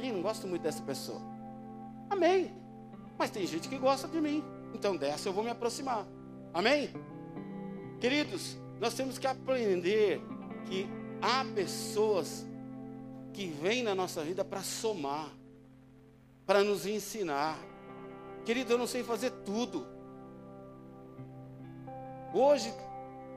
[0.01, 1.21] Ih, não gosto muito dessa pessoa.
[2.09, 2.57] Amém.
[3.19, 4.45] Mas tem gente que gosta de mim.
[4.73, 6.07] Então dessa eu vou me aproximar.
[6.55, 6.91] Amém?
[7.99, 10.21] Queridos, nós temos que aprender
[10.67, 10.89] que
[11.21, 12.47] há pessoas
[13.33, 15.33] que vêm na nossa vida para somar,
[16.47, 17.59] para nos ensinar.
[18.45, 19.98] Querido, eu não sei fazer tudo.
[22.39, 22.73] Hoje,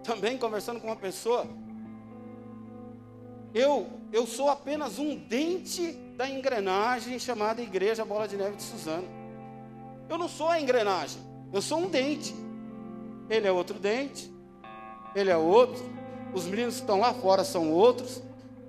[0.03, 1.47] também conversando com uma pessoa,
[3.51, 9.07] eu, eu sou apenas um dente da engrenagem chamada Igreja Bola de Neve de Suzano.
[10.07, 11.19] Eu não sou a engrenagem,
[11.51, 12.35] eu sou um dente.
[13.27, 14.31] Ele é outro dente,
[15.15, 15.83] ele é outro,
[16.31, 18.21] os meninos que estão lá fora são outros,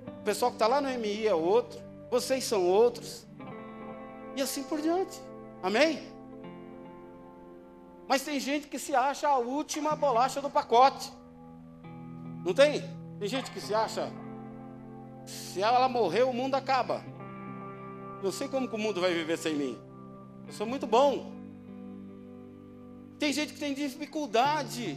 [0.07, 3.23] o pessoal que está lá no MI é outro, vocês são outros,
[4.35, 5.21] e assim por diante.
[5.61, 6.12] Amém?
[8.13, 11.11] Mas tem gente que se acha a última bolacha do pacote.
[12.45, 12.79] Não tem?
[13.17, 14.13] Tem gente que se acha,
[15.25, 17.03] se ela morrer, o mundo acaba.
[18.21, 19.75] Eu sei como que o mundo vai viver sem mim.
[20.45, 21.33] Eu sou muito bom.
[23.17, 24.95] Tem gente que tem dificuldade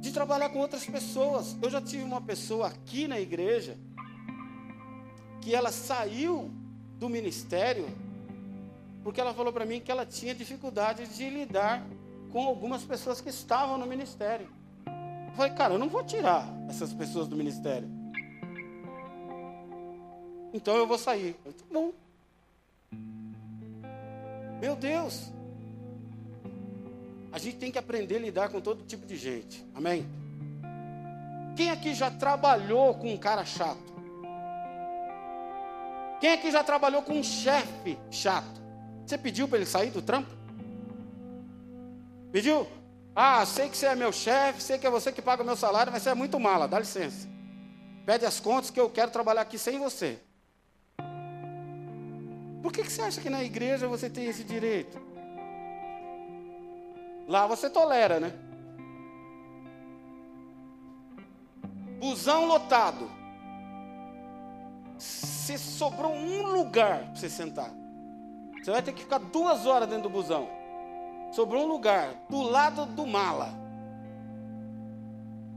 [0.00, 1.54] de trabalhar com outras pessoas.
[1.60, 3.76] Eu já tive uma pessoa aqui na igreja
[5.42, 6.50] que ela saiu
[6.98, 7.86] do ministério
[9.08, 11.82] porque ela falou para mim que ela tinha dificuldade de lidar
[12.30, 14.46] com algumas pessoas que estavam no ministério.
[14.86, 17.88] Eu falei, cara, eu não vou tirar essas pessoas do ministério.
[20.52, 21.34] Então eu vou sair.
[21.42, 21.92] Eu tá bom.
[24.60, 25.32] Meu Deus,
[27.32, 29.66] a gente tem que aprender a lidar com todo tipo de gente.
[29.74, 30.06] Amém?
[31.56, 33.90] Quem aqui já trabalhou com um cara chato?
[36.20, 38.67] Quem aqui já trabalhou com um chefe chato?
[39.08, 40.28] Você pediu para ele sair do trampo?
[42.30, 42.68] Pediu?
[43.16, 45.56] Ah, sei que você é meu chefe, sei que é você que paga o meu
[45.56, 47.26] salário, mas você é muito mala, dá licença.
[48.04, 50.18] Pede as contas que eu quero trabalhar aqui sem você.
[52.62, 55.00] Por que, que você acha que na igreja você tem esse direito?
[57.26, 58.34] Lá você tolera, né?
[61.98, 63.10] Busão lotado.
[64.98, 67.72] Se sobrou um lugar para você sentar,
[68.68, 70.46] você vai ter que ficar duas horas dentro do busão.
[71.32, 73.48] Sobrou um lugar do lado do mala.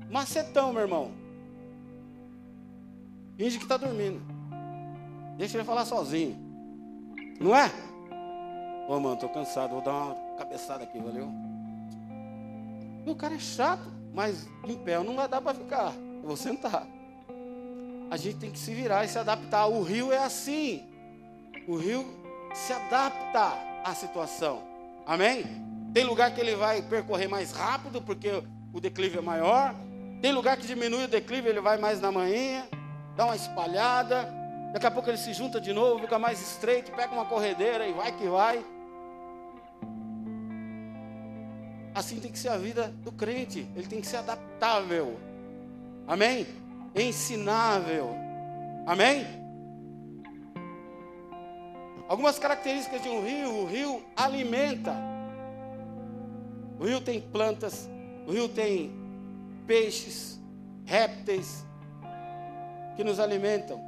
[0.10, 1.12] Macetão, meu irmão.
[3.36, 4.22] Finge que está dormindo.
[5.38, 6.38] Deixa ele falar sozinho.
[7.38, 7.70] Não é?
[8.88, 9.72] Ô, mano, tô cansado.
[9.72, 11.28] Vou dar uma cabeçada aqui, valeu?
[13.06, 13.92] o cara é chato.
[14.14, 15.94] mas em pé não vai dar para ficar.
[16.22, 16.88] Eu vou sentar.
[18.10, 19.68] A gente tem que se virar e se adaptar.
[19.68, 20.86] O rio é assim.
[21.68, 22.21] O rio
[22.54, 24.62] se adapta à situação.
[25.06, 25.46] Amém?
[25.94, 29.74] Tem lugar que ele vai percorrer mais rápido porque o declive é maior.
[30.22, 32.64] Tem lugar que diminui o declive, ele vai mais na manhã,
[33.16, 34.30] dá uma espalhada.
[34.72, 37.94] Daqui a pouco ele se junta de novo, fica mais estreito, pega uma corredeira e
[37.94, 38.64] vai que vai.
[41.94, 43.68] Assim tem que ser a vida do crente.
[43.76, 45.20] Ele tem que ser adaptável.
[46.08, 46.48] Amém?
[46.96, 48.16] Ensinável.
[48.86, 49.41] Amém?
[52.12, 54.94] Algumas características de um rio: o rio alimenta.
[56.78, 57.90] O rio tem plantas,
[58.28, 58.92] o rio tem
[59.66, 60.38] peixes,
[60.84, 61.64] répteis
[62.98, 63.82] que nos alimentam.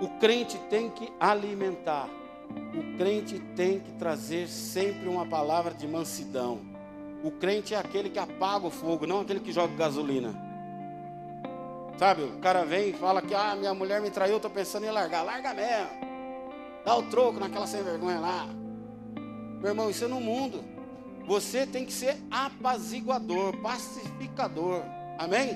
[0.00, 2.08] O crente tem que alimentar.
[2.48, 6.60] O crente tem que trazer sempre uma palavra de mansidão.
[7.24, 10.32] O crente é aquele que apaga o fogo, não aquele que joga gasolina.
[11.96, 14.90] Sabe, o cara vem e fala que ah, minha mulher me traiu, estou pensando em
[14.90, 15.22] largar.
[15.22, 15.90] Larga mesmo.
[16.84, 18.46] Dá o troco naquela sem vergonha lá.
[19.60, 20.64] Meu irmão, isso é no mundo.
[21.26, 24.82] Você tem que ser apaziguador, pacificador.
[25.18, 25.54] Amém?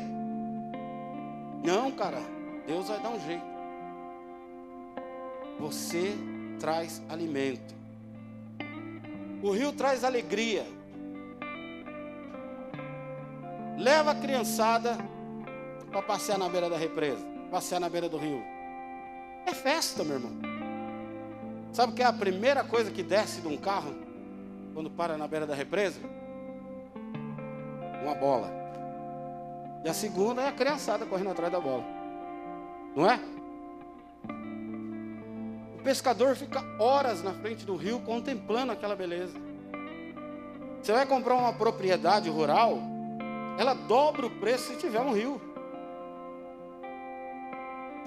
[1.64, 2.20] Não, cara.
[2.66, 3.44] Deus vai dar um jeito.
[5.58, 6.14] Você
[6.60, 7.74] traz alimento.
[9.42, 10.66] O rio traz alegria.
[13.76, 14.96] Leva a criançada
[15.90, 18.42] para passear na beira da represa, passear na beira do rio.
[19.46, 20.32] É festa, meu irmão.
[21.72, 23.94] Sabe o que é a primeira coisa que desce de um carro
[24.74, 26.00] quando para na beira da represa?
[28.02, 28.50] Uma bola.
[29.84, 31.84] E a segunda é a criançada correndo atrás da bola.
[32.94, 33.20] Não é?
[35.78, 39.38] O pescador fica horas na frente do rio contemplando aquela beleza.
[40.82, 42.78] Você vai comprar uma propriedade rural,
[43.58, 45.40] ela dobra o preço se tiver um rio.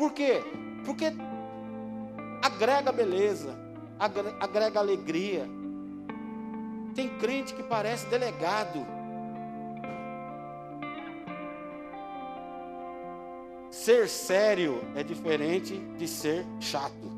[0.02, 0.42] Por quê?
[0.84, 1.14] Porque
[2.42, 3.56] agrega beleza,
[4.40, 5.48] agrega alegria.
[6.96, 8.84] Tem crente que parece delegado.
[13.70, 17.12] Ser sério é diferente de ser chato.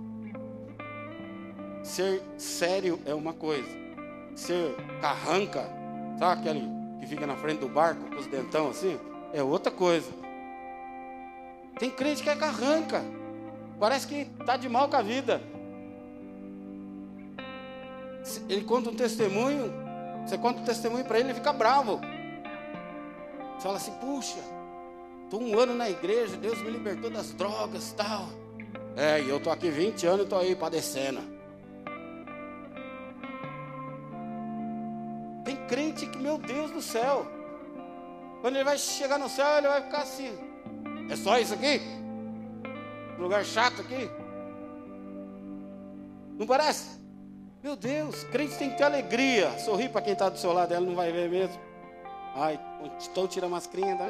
[1.84, 3.70] Ser sério é uma coisa.
[4.36, 5.70] Ser carranca,
[6.20, 6.68] sabe aquele
[7.00, 9.00] que fica na frente do barco com os dentão assim?
[9.32, 10.23] É outra coisa.
[11.80, 13.04] Tem crente que é carranca.
[13.80, 15.42] Parece que está de mal com a vida.
[18.48, 19.74] Ele conta um testemunho,
[20.26, 22.00] você conta um testemunho para ele, ele fica bravo.
[23.56, 24.40] Você fala assim, puxa,
[25.26, 28.30] estou um ano na igreja, Deus me libertou das drogas e tal.
[28.96, 31.34] É, e eu estou aqui 20 anos e estou aí padecendo.
[35.74, 37.26] crente que, meu Deus do céu,
[38.42, 40.32] quando ele vai chegar no céu, ele vai ficar assim:
[41.10, 41.82] é só isso aqui?
[43.18, 44.10] lugar chato aqui?
[46.38, 47.00] Não parece?
[47.62, 49.58] Meu Deus, crente tem que ter alegria.
[49.60, 51.58] Sorrir para quem está do seu lado, ela não vai ver mesmo.
[52.36, 52.60] Ai,
[53.10, 54.08] então tira a mascrinha, dá.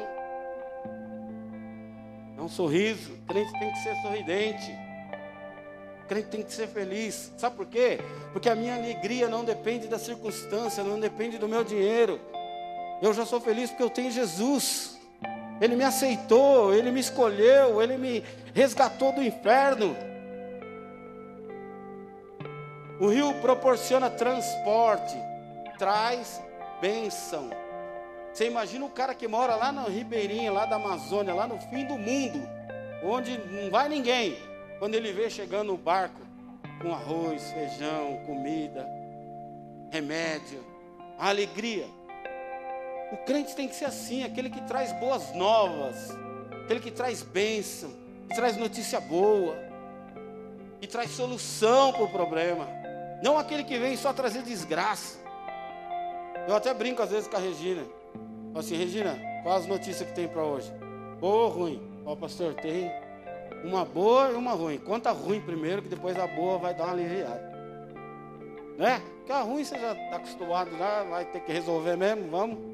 [2.36, 3.16] É um sorriso.
[3.28, 4.84] Crente tem que ser sorridente
[6.06, 7.32] crente tem que ser feliz.
[7.36, 7.98] Sabe por quê?
[8.32, 12.20] Porque a minha alegria não depende da circunstância, não depende do meu dinheiro.
[13.02, 14.93] Eu já sou feliz porque eu tenho Jesus.
[15.60, 19.96] Ele me aceitou, ele me escolheu, ele me resgatou do inferno.
[23.00, 25.16] O rio proporciona transporte,
[25.78, 26.40] traz
[26.80, 27.50] bênção.
[28.32, 31.84] Você imagina o cara que mora lá na Ribeirinha, lá da Amazônia, lá no fim
[31.84, 32.40] do mundo,
[33.02, 34.36] onde não vai ninguém.
[34.78, 36.20] Quando ele vê chegando o barco
[36.82, 38.86] com arroz, feijão, comida,
[39.90, 40.64] remédio,
[41.18, 41.86] alegria.
[43.14, 46.10] O crente tem que ser assim, aquele que traz boas novas,
[46.64, 47.88] aquele que traz bênção,
[48.28, 49.56] que traz notícia boa,
[50.80, 52.66] que traz solução para o problema.
[53.22, 55.16] Não aquele que vem só trazer desgraça.
[56.48, 57.84] Eu até brinco às vezes com a Regina.
[58.48, 60.72] Falo assim, Regina, qual as notícias que tem para hoje?
[61.20, 62.02] Boa ou ruim?
[62.04, 62.90] Ó, pastor, tem
[63.62, 64.78] uma boa e uma ruim.
[64.78, 67.54] Conta a ruim primeiro, que depois a boa vai dar uma aliviada.
[68.76, 69.00] Né?
[69.18, 72.73] Porque a ruim você já está acostumado, já vai ter que resolver mesmo, vamos.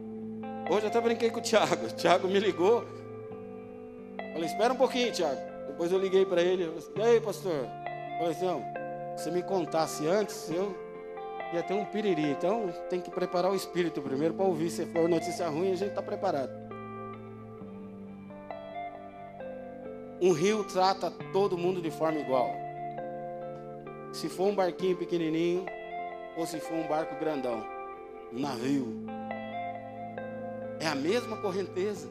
[0.71, 1.87] Hoje eu até brinquei com o Tiago.
[1.87, 2.85] O Tiago me ligou.
[4.33, 5.41] Falei, espera um pouquinho, Tiago.
[5.66, 6.71] Depois eu liguei para ele.
[6.95, 7.66] Falei, e aí, pastor?
[8.18, 8.64] falei assim, não,
[9.16, 10.73] se me contasse antes, eu
[11.53, 12.31] ia ter um piriri.
[12.31, 14.71] Então tem que preparar o espírito primeiro para ouvir.
[14.71, 16.53] Se for notícia ruim, a gente está preparado.
[20.23, 22.49] Um rio trata todo mundo de forma igual.
[24.12, 25.66] Se for um barquinho pequenininho
[26.37, 27.66] ou se for um barco grandão,
[28.33, 29.20] um navio.
[30.81, 32.09] É a mesma correnteza,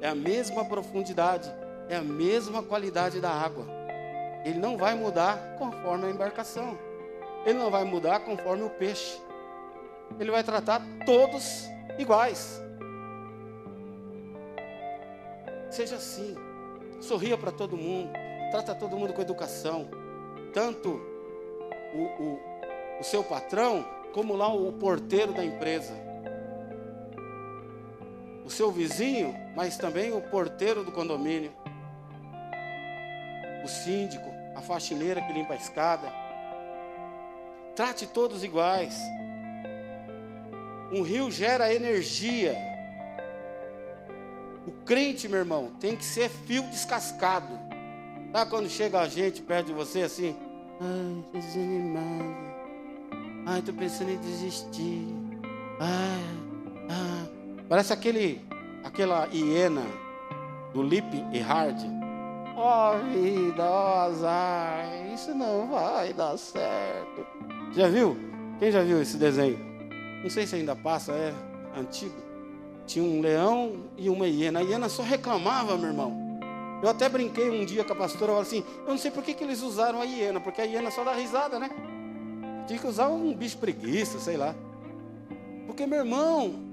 [0.00, 1.50] é a mesma profundidade,
[1.88, 3.66] é a mesma qualidade da água.
[4.44, 6.78] Ele não vai mudar conforme a embarcação.
[7.44, 9.18] Ele não vai mudar conforme o peixe.
[10.18, 11.66] Ele vai tratar todos
[11.98, 12.60] iguais.
[15.70, 16.36] Seja assim.
[17.00, 18.12] Sorria para todo mundo.
[18.50, 19.88] Trata todo mundo com educação.
[20.52, 21.00] Tanto
[21.94, 22.40] o, o,
[23.00, 26.09] o seu patrão, como lá o porteiro da empresa.
[28.50, 31.52] O seu vizinho, mas também o porteiro do condomínio.
[33.64, 36.12] O síndico, a faxineira que limpa a escada.
[37.76, 38.98] Trate todos iguais.
[40.92, 42.56] Um rio gera energia.
[44.66, 47.56] O crente, meu irmão, tem que ser fio descascado.
[48.32, 50.34] Sabe quando chega a gente perto de você assim?
[50.80, 52.34] Ai, desanimado.
[53.46, 55.06] Ai, tô pensando em desistir.
[55.78, 56.24] Ai,
[56.90, 57.39] ah.
[57.70, 58.40] Parece aquele,
[58.82, 59.84] aquela hiena
[60.74, 61.78] do Lip e Hard.
[62.56, 67.24] Ó oh, vida, oh, azar, isso não vai dar certo.
[67.72, 68.16] Já viu?
[68.58, 69.56] Quem já viu esse desenho?
[70.20, 71.32] Não sei se ainda passa, é
[71.78, 72.16] antigo.
[72.88, 74.58] Tinha um leão e uma hiena.
[74.58, 76.12] A hiena só reclamava, meu irmão.
[76.82, 79.32] Eu até brinquei um dia com a pastora, eu assim, eu não sei por que,
[79.32, 81.70] que eles usaram a hiena, porque a hiena só dá risada, né?
[82.66, 84.56] Tinha que usar um bicho preguiça, sei lá.
[85.68, 86.69] Porque, meu irmão,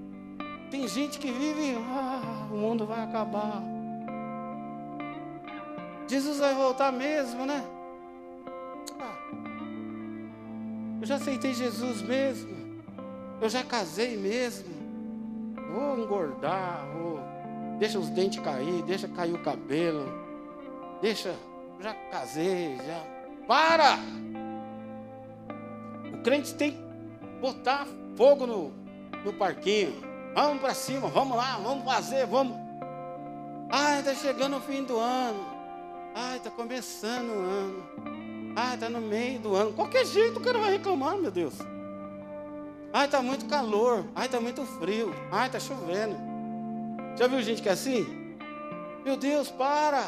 [0.69, 3.61] tem gente que vive, ah, o mundo vai acabar.
[6.07, 7.63] Jesus vai voltar mesmo, né?
[8.99, 9.15] Ah,
[11.01, 12.57] eu já aceitei Jesus mesmo.
[13.41, 14.75] Eu já casei mesmo.
[15.73, 17.19] Vou engordar, vou.
[17.77, 20.05] Deixa os dentes cair, deixa cair o cabelo.
[21.01, 21.35] Deixa.
[21.79, 23.03] Já casei, já.
[23.47, 23.97] Para!
[26.13, 26.77] O crente tem que
[27.39, 28.71] botar fogo no,
[29.23, 30.06] no parquinho.
[30.37, 32.55] Vamos para cima, vamos lá, vamos fazer, vamos.
[33.71, 35.43] Ai, está chegando o fim do ano.
[36.13, 38.53] Ai, está começando o ano.
[38.55, 39.73] Ai, está no meio do ano.
[39.73, 41.55] Qualquer jeito o cara vai reclamar, meu Deus.
[42.93, 44.05] Ai, está muito calor.
[44.13, 45.11] Ai, está muito frio.
[45.31, 46.15] Ai, está chovendo.
[47.17, 48.05] Já viu gente que é assim?
[49.03, 50.07] Meu Deus, para.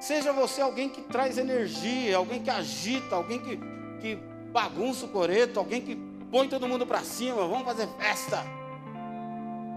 [0.00, 3.60] Seja você alguém que traz energia, alguém que agita, alguém que,
[4.00, 4.16] que
[4.50, 5.96] bagunça o coreto, alguém que
[6.30, 7.46] põe todo mundo para cima.
[7.46, 8.61] Vamos fazer festa.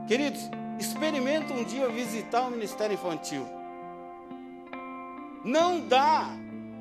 [0.08, 0.42] Queridos,
[0.80, 3.48] experimenta um dia visitar o Ministério Infantil.
[5.44, 6.28] Não dá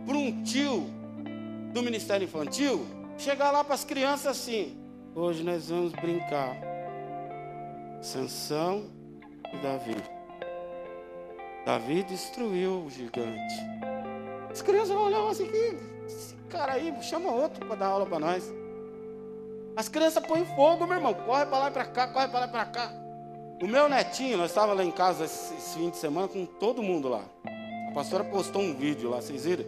[0.04, 0.90] para um tio
[1.72, 4.76] do Ministério Infantil chegar lá para as crianças assim:
[5.14, 6.54] hoje nós vamos brincar.
[8.02, 8.90] Sansão
[9.52, 9.96] e Davi.
[11.64, 13.54] Davi destruiu o gigante.
[14.50, 15.48] As crianças olhavam assim:
[16.06, 18.52] esse cara aí, chama outro para dar aula para nós.
[19.74, 21.14] As crianças põem fogo, meu irmão.
[21.14, 23.03] Corre para lá e para cá, corre para lá e para cá.
[23.62, 27.09] O meu netinho, nós estávamos lá em casa esse, fim de semana com todo mundo
[27.09, 27.22] lá.
[27.88, 29.64] A pastora postou um vídeo lá, vocês viram?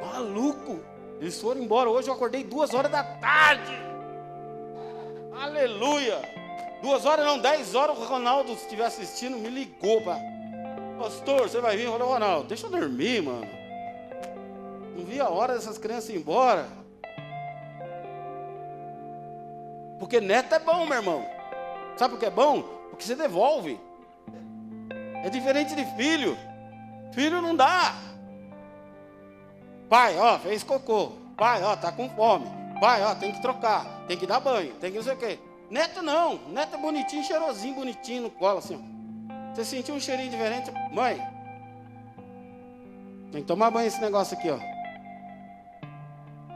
[0.00, 0.80] Maluco!
[1.20, 1.88] Eles foram embora.
[1.88, 3.72] Hoje eu acordei duas horas da tarde.
[5.32, 6.20] Aleluia!
[6.82, 10.20] Duas horas não, dez horas o Ronaldo, se estiver assistindo, me ligou para.
[10.98, 11.84] Pastor, você vai vir?
[11.84, 13.48] Eu falei, Ronaldo, deixa eu dormir, mano.
[14.96, 16.66] Não vi a hora dessas crianças ir embora.
[19.98, 21.41] Porque neto é bom, meu irmão.
[21.96, 22.62] Sabe por que é bom?
[22.90, 23.78] Porque você devolve.
[25.24, 26.36] É diferente de filho.
[27.12, 27.94] Filho não dá.
[29.88, 31.12] Pai, ó, fez cocô.
[31.36, 32.46] Pai, ó, tá com fome.
[32.80, 34.04] Pai, ó, tem que trocar.
[34.08, 34.72] Tem que dar banho.
[34.74, 35.38] Tem que não sei o quê.
[35.70, 36.38] Neto não.
[36.48, 38.82] Neto é bonitinho, cheirosinho, bonitinho no colo, assim.
[39.54, 40.70] Você sentiu um cheirinho diferente?
[40.92, 41.20] Mãe,
[43.30, 44.58] tem que tomar banho esse negócio aqui, ó.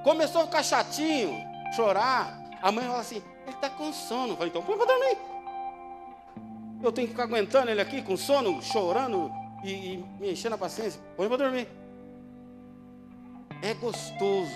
[0.02, 1.42] Começou a ficar chatinho,
[1.74, 2.38] chorar.
[2.62, 4.32] A mãe fala assim, ele está com sono.
[4.32, 5.18] Eu falei, então põe para dormir.
[6.82, 9.30] Eu tenho que ficar aguentando ele aqui com sono, chorando
[9.64, 11.00] e, e me enchendo a paciência.
[11.16, 11.68] Põe para dormir.
[13.62, 14.52] É gostoso,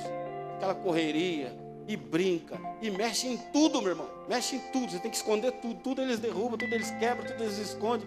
[0.57, 1.57] aquela correria,
[1.88, 4.09] e brinca, e mexe em tudo, meu irmão.
[4.28, 4.93] Mexe em tudo.
[4.93, 5.80] Você tem que esconder tudo.
[5.82, 8.07] Tudo eles derrubam, tudo eles quebram, tudo eles escondem.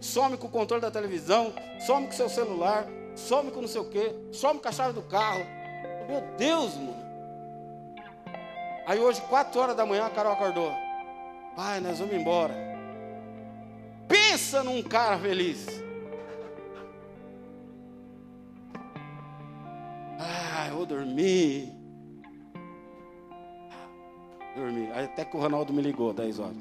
[0.00, 3.80] Some com o controle da televisão, some com o seu celular, some com não sei
[3.80, 5.44] o quê, some com a chave do carro.
[6.06, 7.05] Meu Deus, mano.
[8.86, 10.72] Aí hoje, quatro horas da manhã, a Carol acordou.
[11.56, 12.54] Pai, nós vamos embora.
[14.06, 15.66] Pensa num cara feliz.
[20.20, 21.72] Ah, eu vou dormir.
[24.54, 24.90] Dormi.
[24.92, 26.56] Aí até que o Ronaldo me ligou, 10 horas.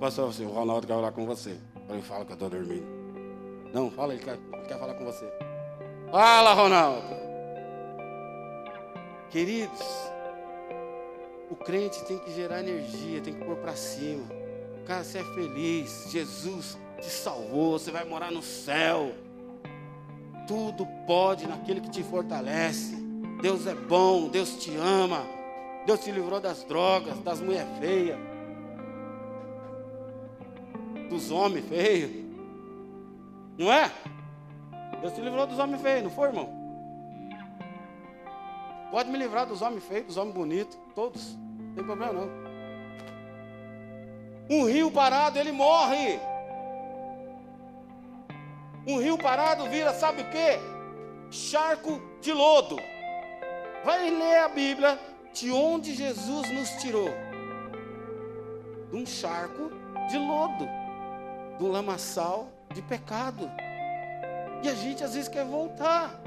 [0.00, 1.56] Passou assim, o Ronaldo quer falar com você.
[1.86, 2.86] Falei, fala que eu estou dormindo.
[3.72, 5.30] Não, fala, ele quer, ele quer falar com você.
[6.10, 7.06] Fala, Ronaldo.
[9.30, 10.10] Queridos,
[11.50, 14.24] O crente tem que gerar energia, tem que pôr para cima.
[14.86, 19.12] Cara, você é feliz, Jesus te salvou, você vai morar no céu.
[20.46, 22.94] Tudo pode naquele que te fortalece.
[23.42, 25.26] Deus é bom, Deus te ama.
[25.86, 28.18] Deus te livrou das drogas, das mulheres feias,
[31.08, 32.10] dos homens feios.
[33.58, 33.90] Não é?
[35.00, 36.48] Deus te livrou dos homens feios, não foi, irmão?
[38.90, 41.34] Pode me livrar dos homens feios, dos homens bonitos, todos.
[41.58, 42.30] Não tem problema não.
[44.50, 46.20] Um rio parado, ele morre.
[48.86, 50.58] Um rio parado vira, sabe o que?
[51.30, 52.76] Charco de lodo.
[53.82, 54.98] Vai ler a Bíblia
[55.32, 57.08] de onde Jesus nos tirou.
[58.90, 59.70] De um charco
[60.10, 60.68] de lodo,
[61.60, 63.50] um lamaçal de pecado.
[64.62, 66.20] E a gente às vezes quer voltar.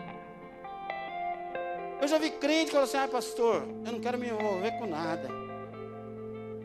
[2.04, 4.86] Eu já vi crente que falou assim: ah, pastor, eu não quero me envolver com
[4.86, 5.30] nada.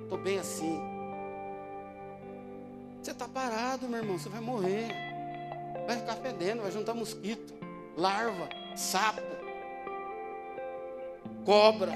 [0.03, 0.81] Estou bem assim.
[3.01, 4.89] Você está parado, meu irmão, você vai morrer.
[5.87, 7.55] Vai ficar fedendo, vai juntar mosquito,
[7.97, 9.23] larva, sapo,
[11.45, 11.93] cobra.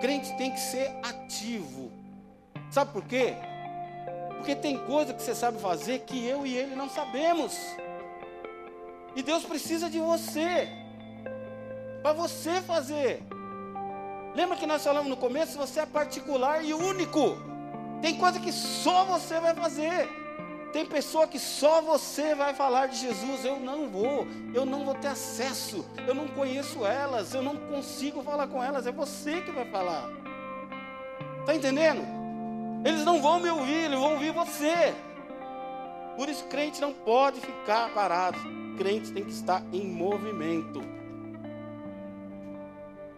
[0.00, 1.90] Crente tem que ser ativo.
[2.70, 3.34] Sabe por quê?
[4.36, 7.58] Porque tem coisa que você sabe fazer que eu e ele não sabemos.
[9.14, 10.68] E Deus precisa de você.
[12.02, 13.22] Para você fazer.
[14.34, 15.58] Lembra que nós falamos no começo?
[15.58, 17.36] Você é particular e único.
[18.00, 20.08] Tem coisa que só você vai fazer.
[20.72, 23.44] Tem pessoa que só você vai falar de Jesus.
[23.44, 24.26] Eu não vou.
[24.54, 25.84] Eu não vou ter acesso.
[26.06, 27.34] Eu não conheço elas.
[27.34, 28.86] Eu não consigo falar com elas.
[28.86, 30.08] É você que vai falar.
[31.40, 32.20] Está entendendo?
[32.84, 34.94] Eles não vão me ouvir, eles vão ouvir você.
[36.16, 38.38] Por isso, crente não pode ficar parado.
[38.80, 40.80] Crente tem que estar em movimento.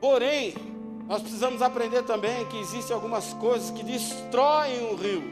[0.00, 0.54] Porém,
[1.06, 5.22] nós precisamos aprender também que existem algumas coisas que destroem o rio.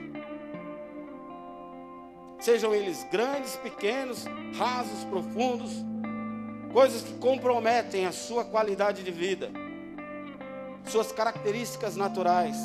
[2.38, 4.24] Sejam eles grandes, pequenos,
[4.56, 5.72] rasos, profundos,
[6.72, 9.50] coisas que comprometem a sua qualidade de vida,
[10.86, 12.56] suas características naturais,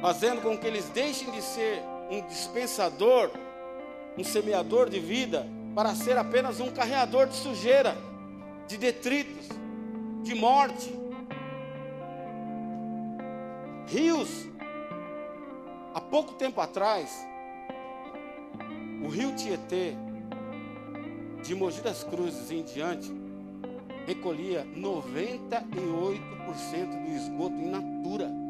[0.00, 1.80] fazendo com que eles deixem de ser
[2.10, 3.30] um dispensador,
[4.18, 7.96] um semeador de vida, para ser apenas um carreador de sujeira,
[8.68, 9.48] de detritos,
[10.22, 10.92] de morte.
[13.86, 14.48] Rios,
[15.94, 17.10] há pouco tempo atrás,
[19.04, 19.94] o rio Tietê,
[21.42, 23.10] de Mogi das Cruzes em diante,
[24.06, 26.20] recolhia 98%
[27.04, 28.41] do esgoto in natura.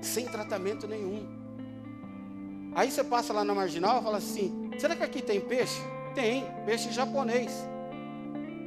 [0.00, 1.26] Sem tratamento nenhum.
[2.74, 5.80] Aí você passa lá na marginal e fala assim: será que aqui tem peixe?
[6.14, 7.52] Tem, peixe japonês.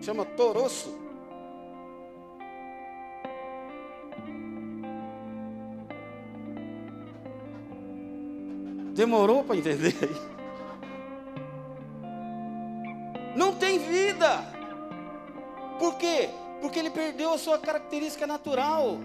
[0.01, 0.99] Chama toroço.
[8.93, 10.31] Demorou para entender aí?
[13.35, 14.43] Não tem vida.
[15.79, 16.29] Por quê?
[16.59, 18.99] Porque ele perdeu a sua característica natural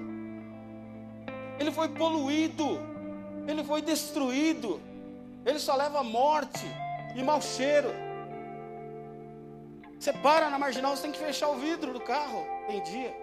[1.58, 2.78] ele foi poluído,
[3.46, 4.80] ele foi destruído,
[5.44, 6.66] ele só leva morte
[7.14, 7.88] e mau cheiro.
[9.98, 13.14] Você para na marginal, você tem que fechar o vidro do carro, tem dia,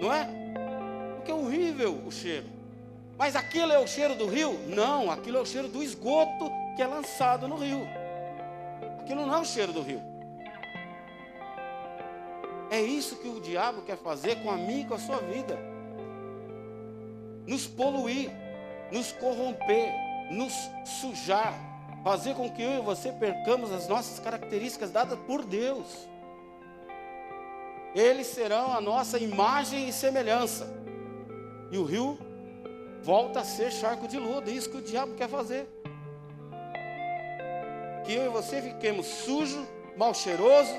[0.00, 0.28] não é?
[1.16, 2.46] Porque é horrível o cheiro.
[3.16, 4.58] Mas aquilo é o cheiro do rio?
[4.68, 7.86] Não, aquilo é o cheiro do esgoto que é lançado no rio.
[9.00, 10.00] Aquilo não é o cheiro do rio.
[12.70, 15.69] É isso que o diabo quer fazer com a mim e com a sua vida
[17.50, 18.30] nos poluir,
[18.92, 19.92] nos corromper,
[20.30, 20.52] nos
[20.84, 21.52] sujar,
[22.04, 26.08] fazer com que eu e você percamos as nossas características dadas por Deus.
[27.92, 30.64] Eles serão a nossa imagem e semelhança.
[31.72, 32.16] E o rio
[33.02, 35.66] volta a ser charco de lodo, é isso que o diabo quer fazer.
[38.04, 40.72] Que eu e você fiquemos sujos, mal cheiroso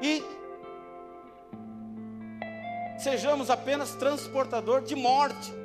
[0.00, 0.24] e
[2.98, 5.58] sejamos apenas transportador de morte.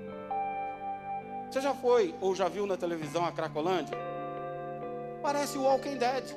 [1.54, 3.96] Você já foi ou já viu na televisão a Cracolândia?
[5.22, 6.36] Parece Walking Dead.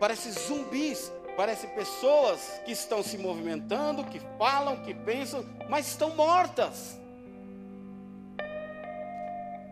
[0.00, 1.12] Parece zumbis.
[1.36, 6.98] Parece pessoas que estão se movimentando, que falam, que pensam, mas estão mortas.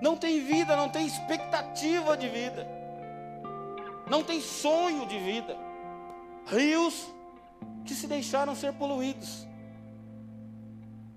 [0.00, 2.64] Não tem vida, não tem expectativa de vida.
[4.08, 5.56] Não tem sonho de vida.
[6.46, 7.12] Rios
[7.84, 9.44] que se deixaram ser poluídos.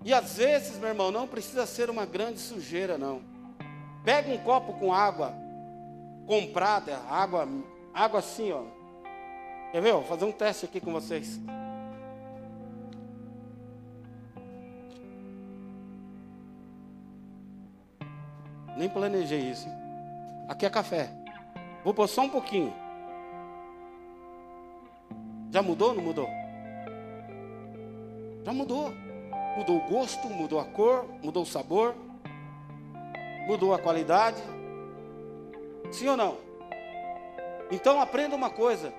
[0.04, 3.35] E às vezes, meu irmão, não precisa ser uma grande sujeira, não.
[4.06, 5.34] Pega um copo com água
[6.28, 7.48] comprada, água,
[7.92, 8.62] água assim, ó,
[9.72, 9.92] Quer ver?
[9.94, 11.40] Vou fazer um teste aqui com vocês.
[18.76, 19.66] Nem planejei isso.
[20.48, 21.10] Aqui é café.
[21.82, 22.72] Vou pôr só um pouquinho.
[25.50, 26.28] Já mudou ou não mudou?
[28.44, 28.92] Já mudou.
[29.56, 31.96] Mudou o gosto, mudou a cor, mudou o sabor,
[33.46, 34.42] mudou a qualidade.
[35.90, 36.38] Sim ou não?
[37.70, 38.92] Então aprenda uma coisa: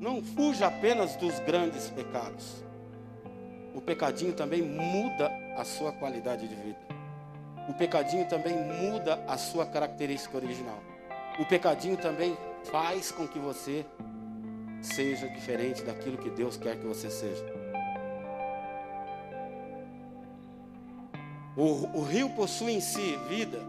[0.00, 2.64] não fuja apenas dos grandes pecados.
[3.74, 6.78] O pecadinho também muda a sua qualidade de vida.
[7.68, 10.78] O pecadinho também muda a sua característica original.
[11.38, 13.86] O pecadinho também faz com que você
[14.82, 17.59] seja diferente daquilo que Deus quer que você seja.
[21.56, 23.60] O, o rio possui em si vida,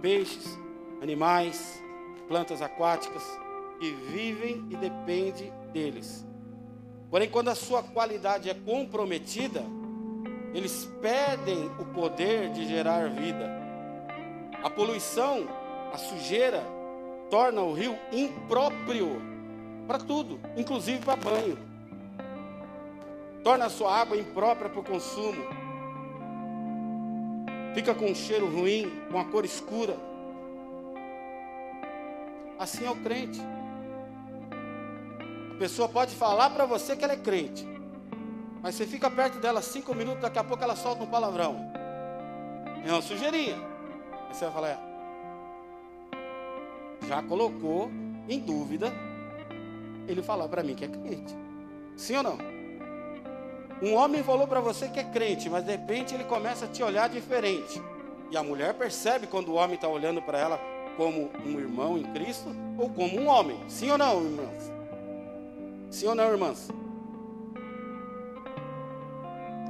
[0.00, 0.58] peixes,
[1.00, 1.82] animais,
[2.28, 3.22] plantas aquáticas
[3.78, 6.26] que vivem e dependem deles.
[7.10, 9.62] Porém, quando a sua qualidade é comprometida,
[10.54, 13.50] eles perdem o poder de gerar vida.
[14.62, 15.46] A poluição,
[15.92, 16.62] a sujeira,
[17.30, 19.20] torna o rio impróprio
[19.86, 21.58] para tudo, inclusive para banho.
[23.42, 25.61] Torna a sua água imprópria para o consumo.
[27.74, 29.96] Fica com um cheiro ruim, com a cor escura.
[32.58, 33.40] Assim é o crente.
[35.52, 37.66] A pessoa pode falar para você que ela é crente,
[38.62, 41.56] mas você fica perto dela cinco minutos, daqui a pouco ela solta um palavrão.
[42.84, 43.56] É uma sujeirinha.
[44.28, 44.78] Aí você vai falar, é,
[47.06, 47.90] já colocou
[48.28, 48.92] em dúvida
[50.06, 51.34] ele falar para mim que é crente.
[51.96, 52.51] Sim ou não?
[53.82, 56.84] Um homem falou para você que é crente, mas de repente ele começa a te
[56.84, 57.82] olhar diferente.
[58.30, 60.60] E a mulher percebe quando o homem está olhando para ela
[60.96, 63.58] como um irmão em Cristo ou como um homem.
[63.68, 64.72] Sim ou não, irmãs?
[65.90, 66.68] Sim ou não, irmãs?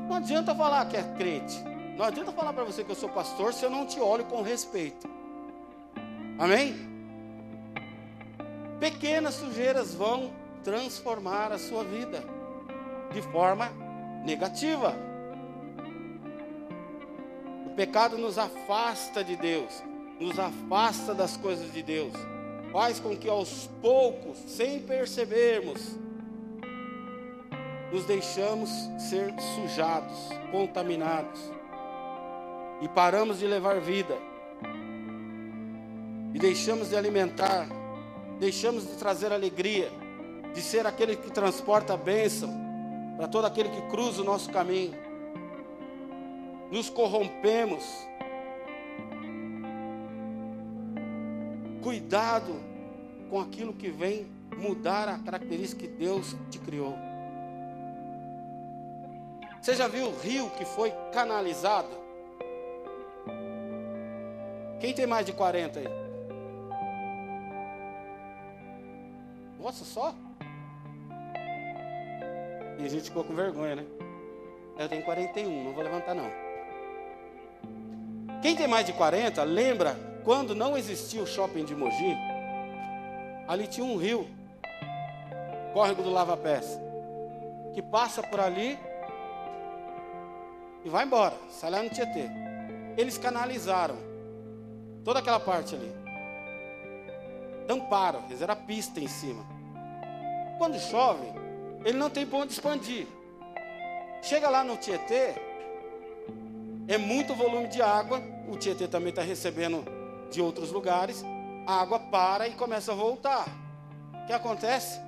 [0.07, 1.59] Não adianta falar que é crente.
[1.97, 4.43] Não adianta falar para você que eu sou pastor se eu não te olho com
[4.43, 5.09] respeito.
[6.39, 6.75] Amém?
[8.79, 10.31] Pequenas sujeiras vão
[10.63, 12.23] transformar a sua vida
[13.11, 13.71] de forma
[14.25, 14.95] negativa.
[17.66, 19.83] O pecado nos afasta de Deus,
[20.20, 22.12] nos afasta das coisas de Deus,
[22.73, 25.99] faz com que aos poucos, sem percebermos,
[27.91, 30.18] nos deixamos ser sujados,
[30.51, 31.41] contaminados
[32.81, 34.16] e paramos de levar vida
[36.35, 37.66] e deixamos de alimentar,
[38.39, 39.91] deixamos de trazer alegria,
[40.55, 42.62] de ser aquele que transporta a bênção
[43.23, 44.97] para todo aquele que cruza o nosso caminho.
[46.73, 47.85] Nos corrompemos.
[51.81, 52.53] Cuidado
[53.31, 56.97] com aquilo que vem mudar a característica que Deus te criou.
[59.61, 61.95] Você já viu o rio que foi canalizado?
[64.81, 65.87] Quem tem mais de 40 aí?
[69.61, 70.12] Nossa, só?
[72.83, 73.87] E a gente ficou com vergonha, né?
[74.76, 76.28] Eu tenho 41, não vou levantar não.
[78.43, 82.16] Quem tem mais de 40, lembra quando não existia o shopping de Mogi?
[83.47, 84.26] Ali tinha um rio,
[85.72, 86.76] córrego do Lava Pés,
[87.72, 88.76] que passa por ali
[90.85, 92.28] e vai embora, sai lá no Tietê.
[92.97, 93.97] Eles canalizaram
[95.05, 95.93] toda aquela parte ali.
[97.68, 99.45] Tamparam, fizeram a pista em cima.
[100.59, 101.43] Quando chove,
[101.85, 103.07] ele não tem ponto de expandir.
[104.22, 105.35] Chega lá no Tietê,
[106.89, 109.85] é muito volume de água, o Tietê também está recebendo
[110.30, 111.24] de outros lugares,
[111.66, 113.47] a água para e começa a voltar.
[114.22, 115.01] O que acontece?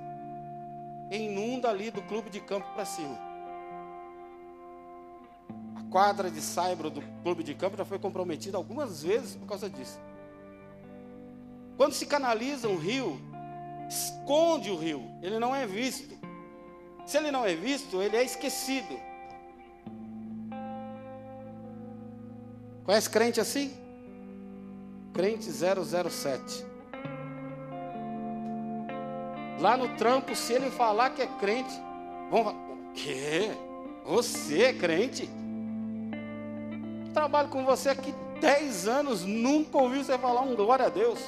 [1.11, 3.35] Inunda ali do clube de campo para cima
[5.95, 9.97] quadra de saibro do clube de campo já foi comprometida algumas vezes por causa disso.
[11.77, 13.17] Quando se canaliza um rio,
[13.87, 16.14] esconde o rio, ele não é visto.
[17.05, 18.99] Se ele não é visto, ele é esquecido.
[22.83, 23.75] Conhece crente assim?
[25.13, 26.65] Crente 007.
[29.59, 31.73] Lá no trampo, se ele falar que é crente,
[32.29, 33.51] vão falar: O quê?
[34.05, 35.29] Você é crente?
[37.15, 41.19] trabalho com você aqui 10 anos, nunca ouvi você falar um glória a Deus.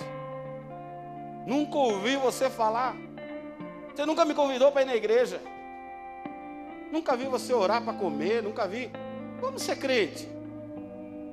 [1.46, 2.94] Nunca ouvi você falar.
[3.96, 5.42] Você nunca me convidou para ir na igreja.
[6.92, 8.92] Nunca vi você orar para comer, nunca vi.
[9.40, 10.28] Como você crente?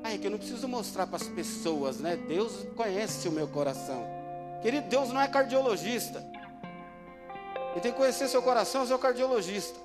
[0.03, 2.17] Aí que eu não preciso mostrar para as pessoas, né?
[2.17, 4.05] Deus conhece o meu coração.
[4.61, 6.25] Querido, Deus não é cardiologista.
[7.73, 9.79] Ele tem que conhecer seu coração, seu cardiologista.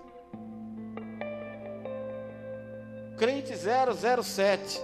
[3.17, 4.81] Crente 007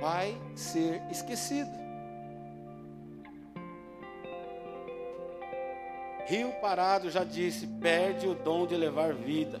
[0.00, 1.87] vai ser esquecido.
[6.28, 9.58] Rio Parado já disse: perde o dom de levar vida.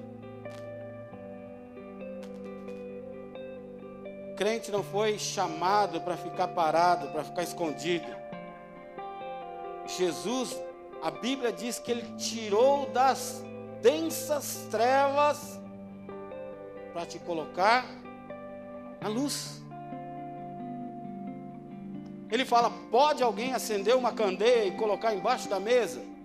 [4.36, 8.06] Crente não foi chamado para ficar parado, para ficar escondido.
[9.86, 10.60] Jesus,
[11.02, 13.42] a Bíblia diz que ele tirou das
[13.80, 15.58] densas trevas
[16.92, 17.86] para te colocar
[19.00, 19.62] na luz.
[22.30, 26.17] Ele fala: pode alguém acender uma candeia e colocar embaixo da mesa?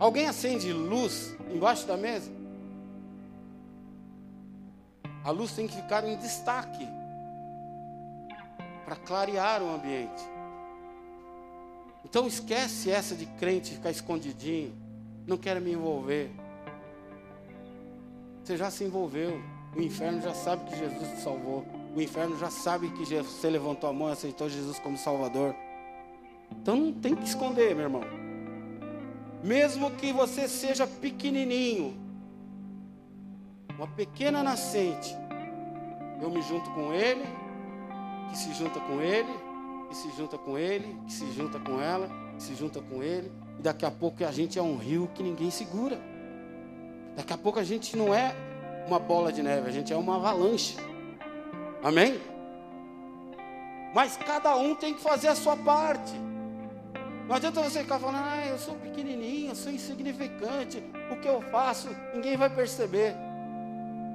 [0.00, 2.32] Alguém acende luz embaixo da mesa?
[5.22, 6.88] A luz tem que ficar em destaque
[8.86, 10.22] para clarear o ambiente.
[12.02, 14.72] Então esquece essa de crente ficar escondidinho,
[15.26, 16.30] não quero me envolver.
[18.42, 19.38] Você já se envolveu,
[19.76, 21.64] o inferno já sabe que Jesus te salvou.
[21.94, 25.54] O inferno já sabe que você levantou a mão e aceitou Jesus como Salvador.
[26.50, 28.19] Então não tem que esconder, meu irmão.
[29.42, 31.96] Mesmo que você seja pequenininho,
[33.76, 35.16] uma pequena nascente,
[36.20, 37.24] eu me junto com ele,
[38.30, 39.32] que se junta com ele,
[39.88, 43.32] que se junta com ele, que se junta com ela, que se junta com ele,
[43.58, 45.98] e daqui a pouco a gente é um rio que ninguém segura.
[47.16, 48.34] Daqui a pouco a gente não é
[48.86, 50.76] uma bola de neve, a gente é uma avalanche.
[51.82, 52.20] Amém?
[53.94, 56.12] Mas cada um tem que fazer a sua parte.
[57.30, 61.40] Não adianta você ficar falando, ah, eu sou pequenininho, eu sou insignificante, o que eu
[61.40, 63.14] faço, ninguém vai perceber.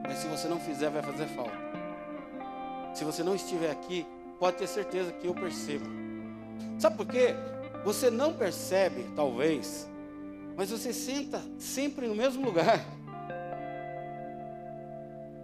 [0.03, 1.55] Mas se você não fizer, vai fazer falta.
[2.93, 4.05] Se você não estiver aqui,
[4.38, 5.86] pode ter certeza que eu percebo.
[6.78, 7.34] Sabe por quê?
[7.86, 9.89] Você não percebe, talvez,
[10.57, 12.84] mas você senta sempre no mesmo lugar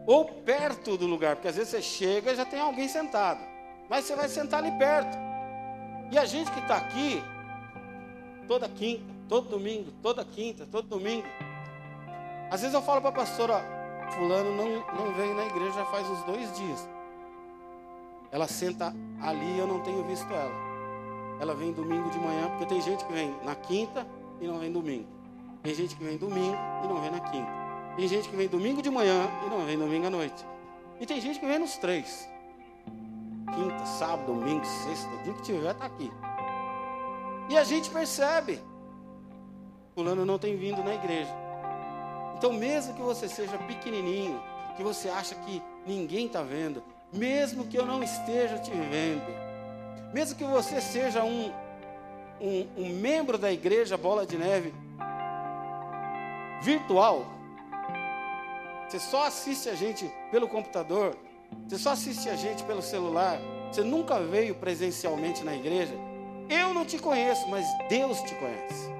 [0.06, 3.40] ou perto do lugar, porque às vezes você chega e já tem alguém sentado,
[3.90, 5.18] mas você vai sentar ali perto.
[6.12, 7.24] E a gente que está aqui,
[8.52, 11.26] toda quinta, todo domingo, toda quinta, todo domingo,
[12.50, 13.64] às vezes eu falo para a pastora,
[14.12, 16.90] fulano não, não veio na igreja já faz uns dois dias.
[18.30, 20.52] Ela senta ali, eu não tenho visto ela.
[21.40, 24.06] Ela vem domingo de manhã, porque tem gente que vem na quinta
[24.42, 25.08] e não vem domingo.
[25.64, 27.52] Tem gente que vem domingo e não vem na quinta.
[27.96, 30.46] Tem gente que vem domingo de manhã e não vem domingo à noite.
[31.00, 32.28] E tem gente que vem nos três.
[33.56, 36.12] Quinta, sábado, domingo, sexta, dia que tiver, está aqui.
[37.50, 38.62] E a gente percebe.
[39.94, 41.32] Fulano não tem vindo na igreja.
[42.38, 44.42] Então, mesmo que você seja pequenininho,
[44.76, 46.82] que você acha que ninguém está vendo,
[47.14, 49.24] mesmo que eu não esteja te vendo,
[50.14, 51.52] mesmo que você seja um,
[52.40, 54.74] um, um membro da igreja Bola de Neve
[56.62, 57.26] virtual,
[58.88, 61.16] você só assiste a gente pelo computador,
[61.68, 63.40] você só assiste a gente pelo celular,
[63.72, 65.94] você nunca veio presencialmente na igreja.
[66.52, 68.92] Eu não te conheço, mas Deus te conhece.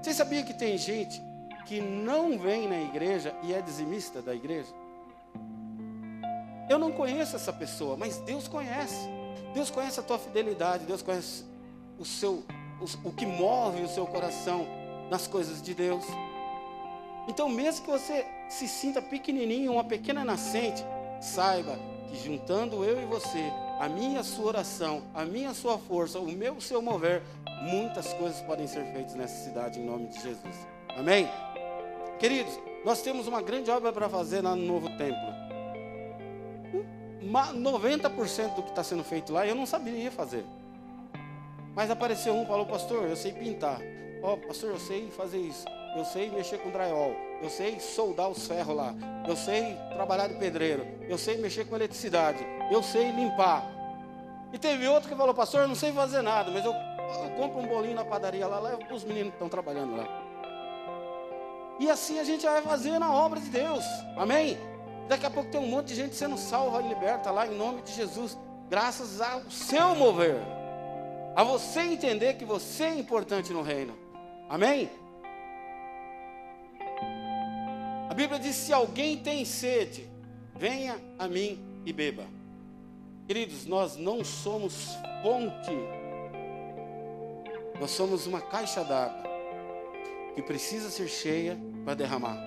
[0.00, 1.20] Você sabia que tem gente
[1.66, 4.72] que não vem na igreja e é dizimista da igreja?
[6.70, 9.08] Eu não conheço essa pessoa, mas Deus conhece.
[9.52, 11.44] Deus conhece a tua fidelidade, Deus conhece
[11.98, 12.44] o seu
[12.80, 14.64] o, o que move o seu coração
[15.10, 16.04] nas coisas de Deus.
[17.28, 20.84] Então, mesmo que você se sinta pequenininho, uma pequena nascente,
[21.20, 21.76] saiba
[22.08, 26.60] que juntando eu e você, a minha sua oração, a minha sua força, o meu
[26.60, 27.22] seu mover,
[27.62, 30.66] muitas coisas podem ser feitas nessa cidade em nome de Jesus.
[30.96, 31.28] Amém?
[32.18, 35.36] Queridos, nós temos uma grande obra para fazer lá no novo templo.
[37.22, 40.44] 90% do que está sendo feito lá eu não sabia fazer.
[41.74, 43.80] Mas apareceu um, falou, pastor, eu sei pintar.
[44.22, 45.66] Ó, oh, pastor, eu sei fazer isso
[45.96, 48.94] eu sei mexer com drywall, eu sei soldar os ferros lá,
[49.26, 52.38] eu sei trabalhar de pedreiro, eu sei mexer com eletricidade,
[52.70, 53.64] eu sei limpar.
[54.52, 57.60] E teve outro que falou, pastor, eu não sei fazer nada, mas eu, eu compro
[57.60, 58.60] um bolinho na padaria lá,
[58.92, 60.06] os meninos estão trabalhando lá.
[61.80, 63.84] E assim a gente vai fazer na obra de Deus,
[64.16, 64.58] amém?
[65.08, 67.80] Daqui a pouco tem um monte de gente sendo salva e liberta lá em nome
[67.82, 68.36] de Jesus,
[68.68, 70.36] graças ao seu mover,
[71.34, 73.96] a você entender que você é importante no reino,
[74.48, 74.90] amém?
[78.14, 80.08] Bíblia diz: se alguém tem sede,
[80.54, 82.24] venha a mim e beba.
[83.26, 85.72] Queridos, nós não somos fonte,
[87.80, 89.26] nós somos uma caixa d'água
[90.34, 92.38] que precisa ser cheia para derramar,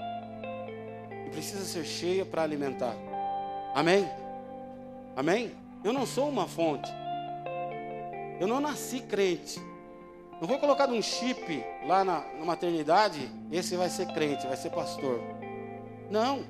[1.26, 2.96] que precisa ser cheia para alimentar.
[3.76, 4.10] Amém?
[5.16, 5.52] Amém?
[5.84, 6.90] Eu não sou uma fonte,
[8.40, 9.60] eu não nasci crente,
[10.40, 14.70] Não vou colocar um chip lá na, na maternidade, esse vai ser crente, vai ser
[14.70, 15.20] pastor.
[16.10, 16.44] Não,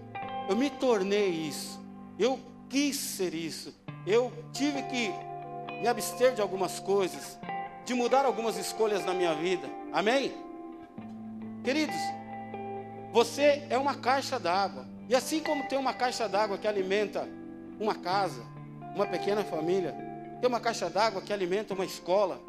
[0.47, 1.79] eu me tornei isso.
[2.17, 2.39] Eu
[2.69, 3.73] quis ser isso.
[4.05, 5.11] Eu tive que
[5.81, 7.37] me abster de algumas coisas,
[7.85, 9.67] de mudar algumas escolhas na minha vida.
[9.91, 10.33] Amém?
[11.63, 11.95] Queridos,
[13.11, 14.85] você é uma caixa d'água.
[15.07, 17.27] E assim como tem uma caixa d'água que alimenta
[17.79, 18.41] uma casa,
[18.95, 19.95] uma pequena família,
[20.39, 22.39] tem uma caixa d'água que alimenta uma escola,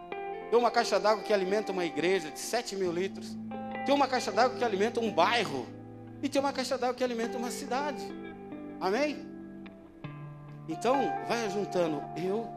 [0.51, 3.37] tem uma caixa d'água que alimenta uma igreja de 7 mil litros,
[3.87, 5.67] tem uma caixa d'água que alimenta um bairro,
[6.23, 8.03] e tem uma caixa d'água que alimenta uma cidade.
[8.81, 9.27] Amém?
[10.69, 10.97] Então,
[11.27, 12.49] vai juntando eu,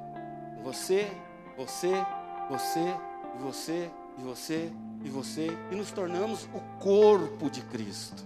[0.64, 1.10] você,
[1.58, 1.94] você,
[2.50, 2.96] você,
[3.36, 4.72] e você, e você,
[5.04, 8.24] e você, e nos tornamos o corpo de Cristo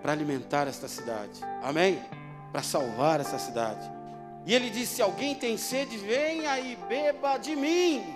[0.00, 1.40] para alimentar esta cidade.
[1.62, 2.00] Amém?
[2.52, 3.90] Para salvar essa cidade.
[4.46, 8.14] E ele disse: Se alguém tem sede, venha e beba de mim.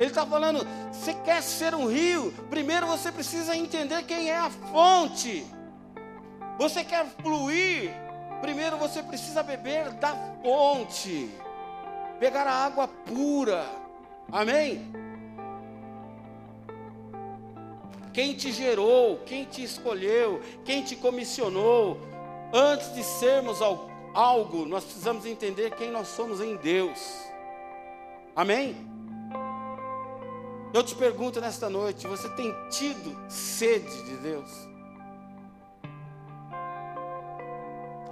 [0.00, 2.32] Ele está falando: você quer ser um rio?
[2.48, 5.46] Primeiro você precisa entender quem é a fonte.
[6.58, 7.90] Você quer fluir?
[8.40, 11.30] Primeiro você precisa beber da fonte,
[12.18, 13.66] pegar a água pura.
[14.32, 14.90] Amém?
[18.14, 22.00] Quem te gerou, quem te escolheu, quem te comissionou,
[22.52, 23.58] antes de sermos
[24.14, 26.98] algo, nós precisamos entender quem nós somos em Deus.
[28.34, 28.89] Amém?
[30.72, 34.48] Eu te pergunto nesta noite: você tem tido sede de Deus?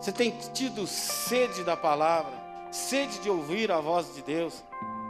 [0.01, 2.33] Você tem tido sede da palavra,
[2.73, 4.63] sede de ouvir a voz de Deus,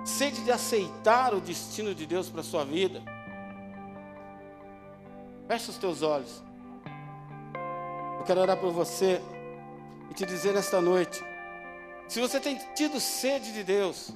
[0.05, 3.03] sede de aceitar o destino de Deus para a sua vida?
[5.47, 6.43] Feche os teus olhos.
[8.19, 9.23] Eu quero orar por você
[10.11, 11.25] e te dizer nesta noite:
[12.09, 14.13] se você tem tido sede de Deus,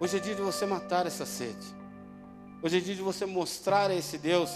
[0.00, 1.66] Hoje é dia de você matar essa sede.
[2.62, 4.50] Hoje é dia de você mostrar a esse Deus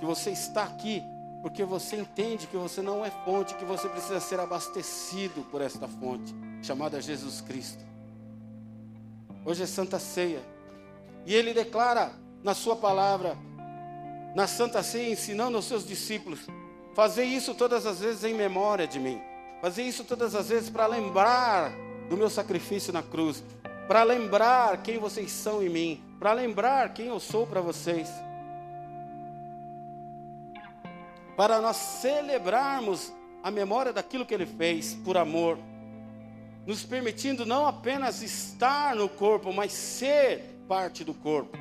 [0.00, 1.02] que você está aqui
[1.42, 5.86] porque você entende que você não é fonte, que você precisa ser abastecido por esta
[5.86, 7.84] fonte, chamada Jesus Cristo.
[9.44, 10.40] Hoje é Santa Ceia.
[11.26, 12.10] E ele declara
[12.42, 13.36] na sua palavra,
[14.34, 16.40] na Santa Ceia, ensinando aos seus discípulos:
[16.94, 19.20] fazer isso todas as vezes em memória de mim.
[19.60, 21.70] Fazer isso todas as vezes para lembrar
[22.08, 23.44] do meu sacrifício na cruz
[23.86, 28.08] para lembrar quem vocês são em mim, para lembrar quem eu sou para vocês.
[31.36, 33.12] Para nós celebrarmos
[33.42, 35.58] a memória daquilo que ele fez por amor,
[36.66, 41.56] nos permitindo não apenas estar no corpo, mas ser parte do corpo.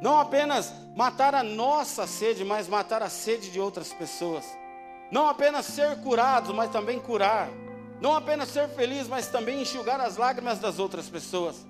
[0.00, 4.44] Não apenas matar a nossa sede, mas matar a sede de outras pessoas.
[5.10, 7.48] Não apenas ser curados, mas também curar.
[8.00, 11.66] Não apenas ser feliz, mas também enxugar as lágrimas das outras pessoas.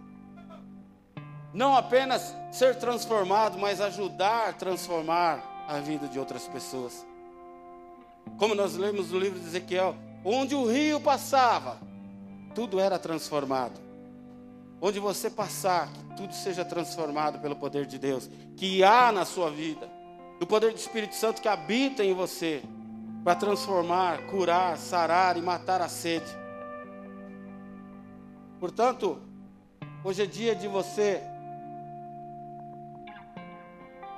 [1.55, 7.07] Não apenas ser transformado, mas ajudar a transformar a vida de outras pessoas.
[8.37, 11.81] Como nós lemos no livro de Ezequiel, onde o rio passava,
[12.55, 13.81] tudo era transformado.
[14.81, 19.51] Onde você passar, que tudo seja transformado pelo poder de Deus, que há na sua
[19.51, 19.91] vida,
[20.39, 22.63] do poder do Espírito Santo que habita em você
[23.29, 26.25] para transformar, curar, sarar e matar a sede.
[28.59, 29.21] Portanto,
[30.03, 31.21] hoje é dia de você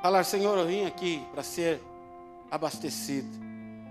[0.01, 1.81] falar: Senhor, eu vim aqui para ser
[2.53, 3.29] abastecido,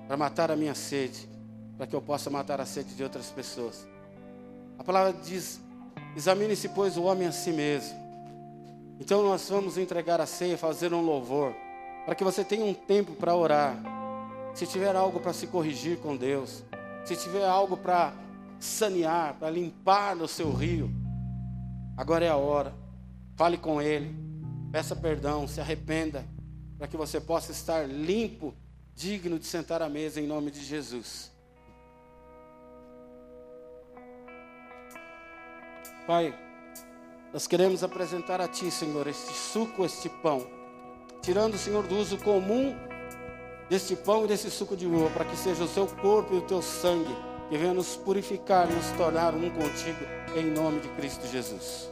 [0.08, 1.28] para matar a minha sede,
[1.76, 3.86] para que eu possa matar a sede de outras pessoas.
[4.78, 5.60] A palavra diz:
[6.16, 8.00] examine-se, pois, o homem a si mesmo.
[9.02, 11.54] Então, nós vamos entregar a ceia, fazer um louvor,
[12.06, 13.99] para que você tenha um tempo para orar
[14.54, 16.64] se tiver algo para se corrigir com Deus,
[17.06, 18.14] se tiver algo para
[18.60, 20.92] sanear, para limpar no seu rio,
[21.96, 22.74] agora é a hora.
[23.36, 24.14] Fale com Ele,
[24.72, 26.26] peça perdão, se arrependa,
[26.78, 28.54] para que você possa estar limpo,
[28.94, 31.32] digno de sentar à mesa em nome de Jesus.
[36.06, 36.38] Pai,
[37.32, 40.46] nós queremos apresentar a Ti, Senhor, este suco, este pão,
[41.22, 42.76] tirando, Senhor, do uso comum
[43.70, 46.42] deste pão e desse suco de uva, para que seja o seu corpo e o
[46.42, 47.16] teu sangue
[47.50, 50.06] que venha nos purificar, nos tornar um contigo,
[50.36, 51.90] em nome de Cristo Jesus.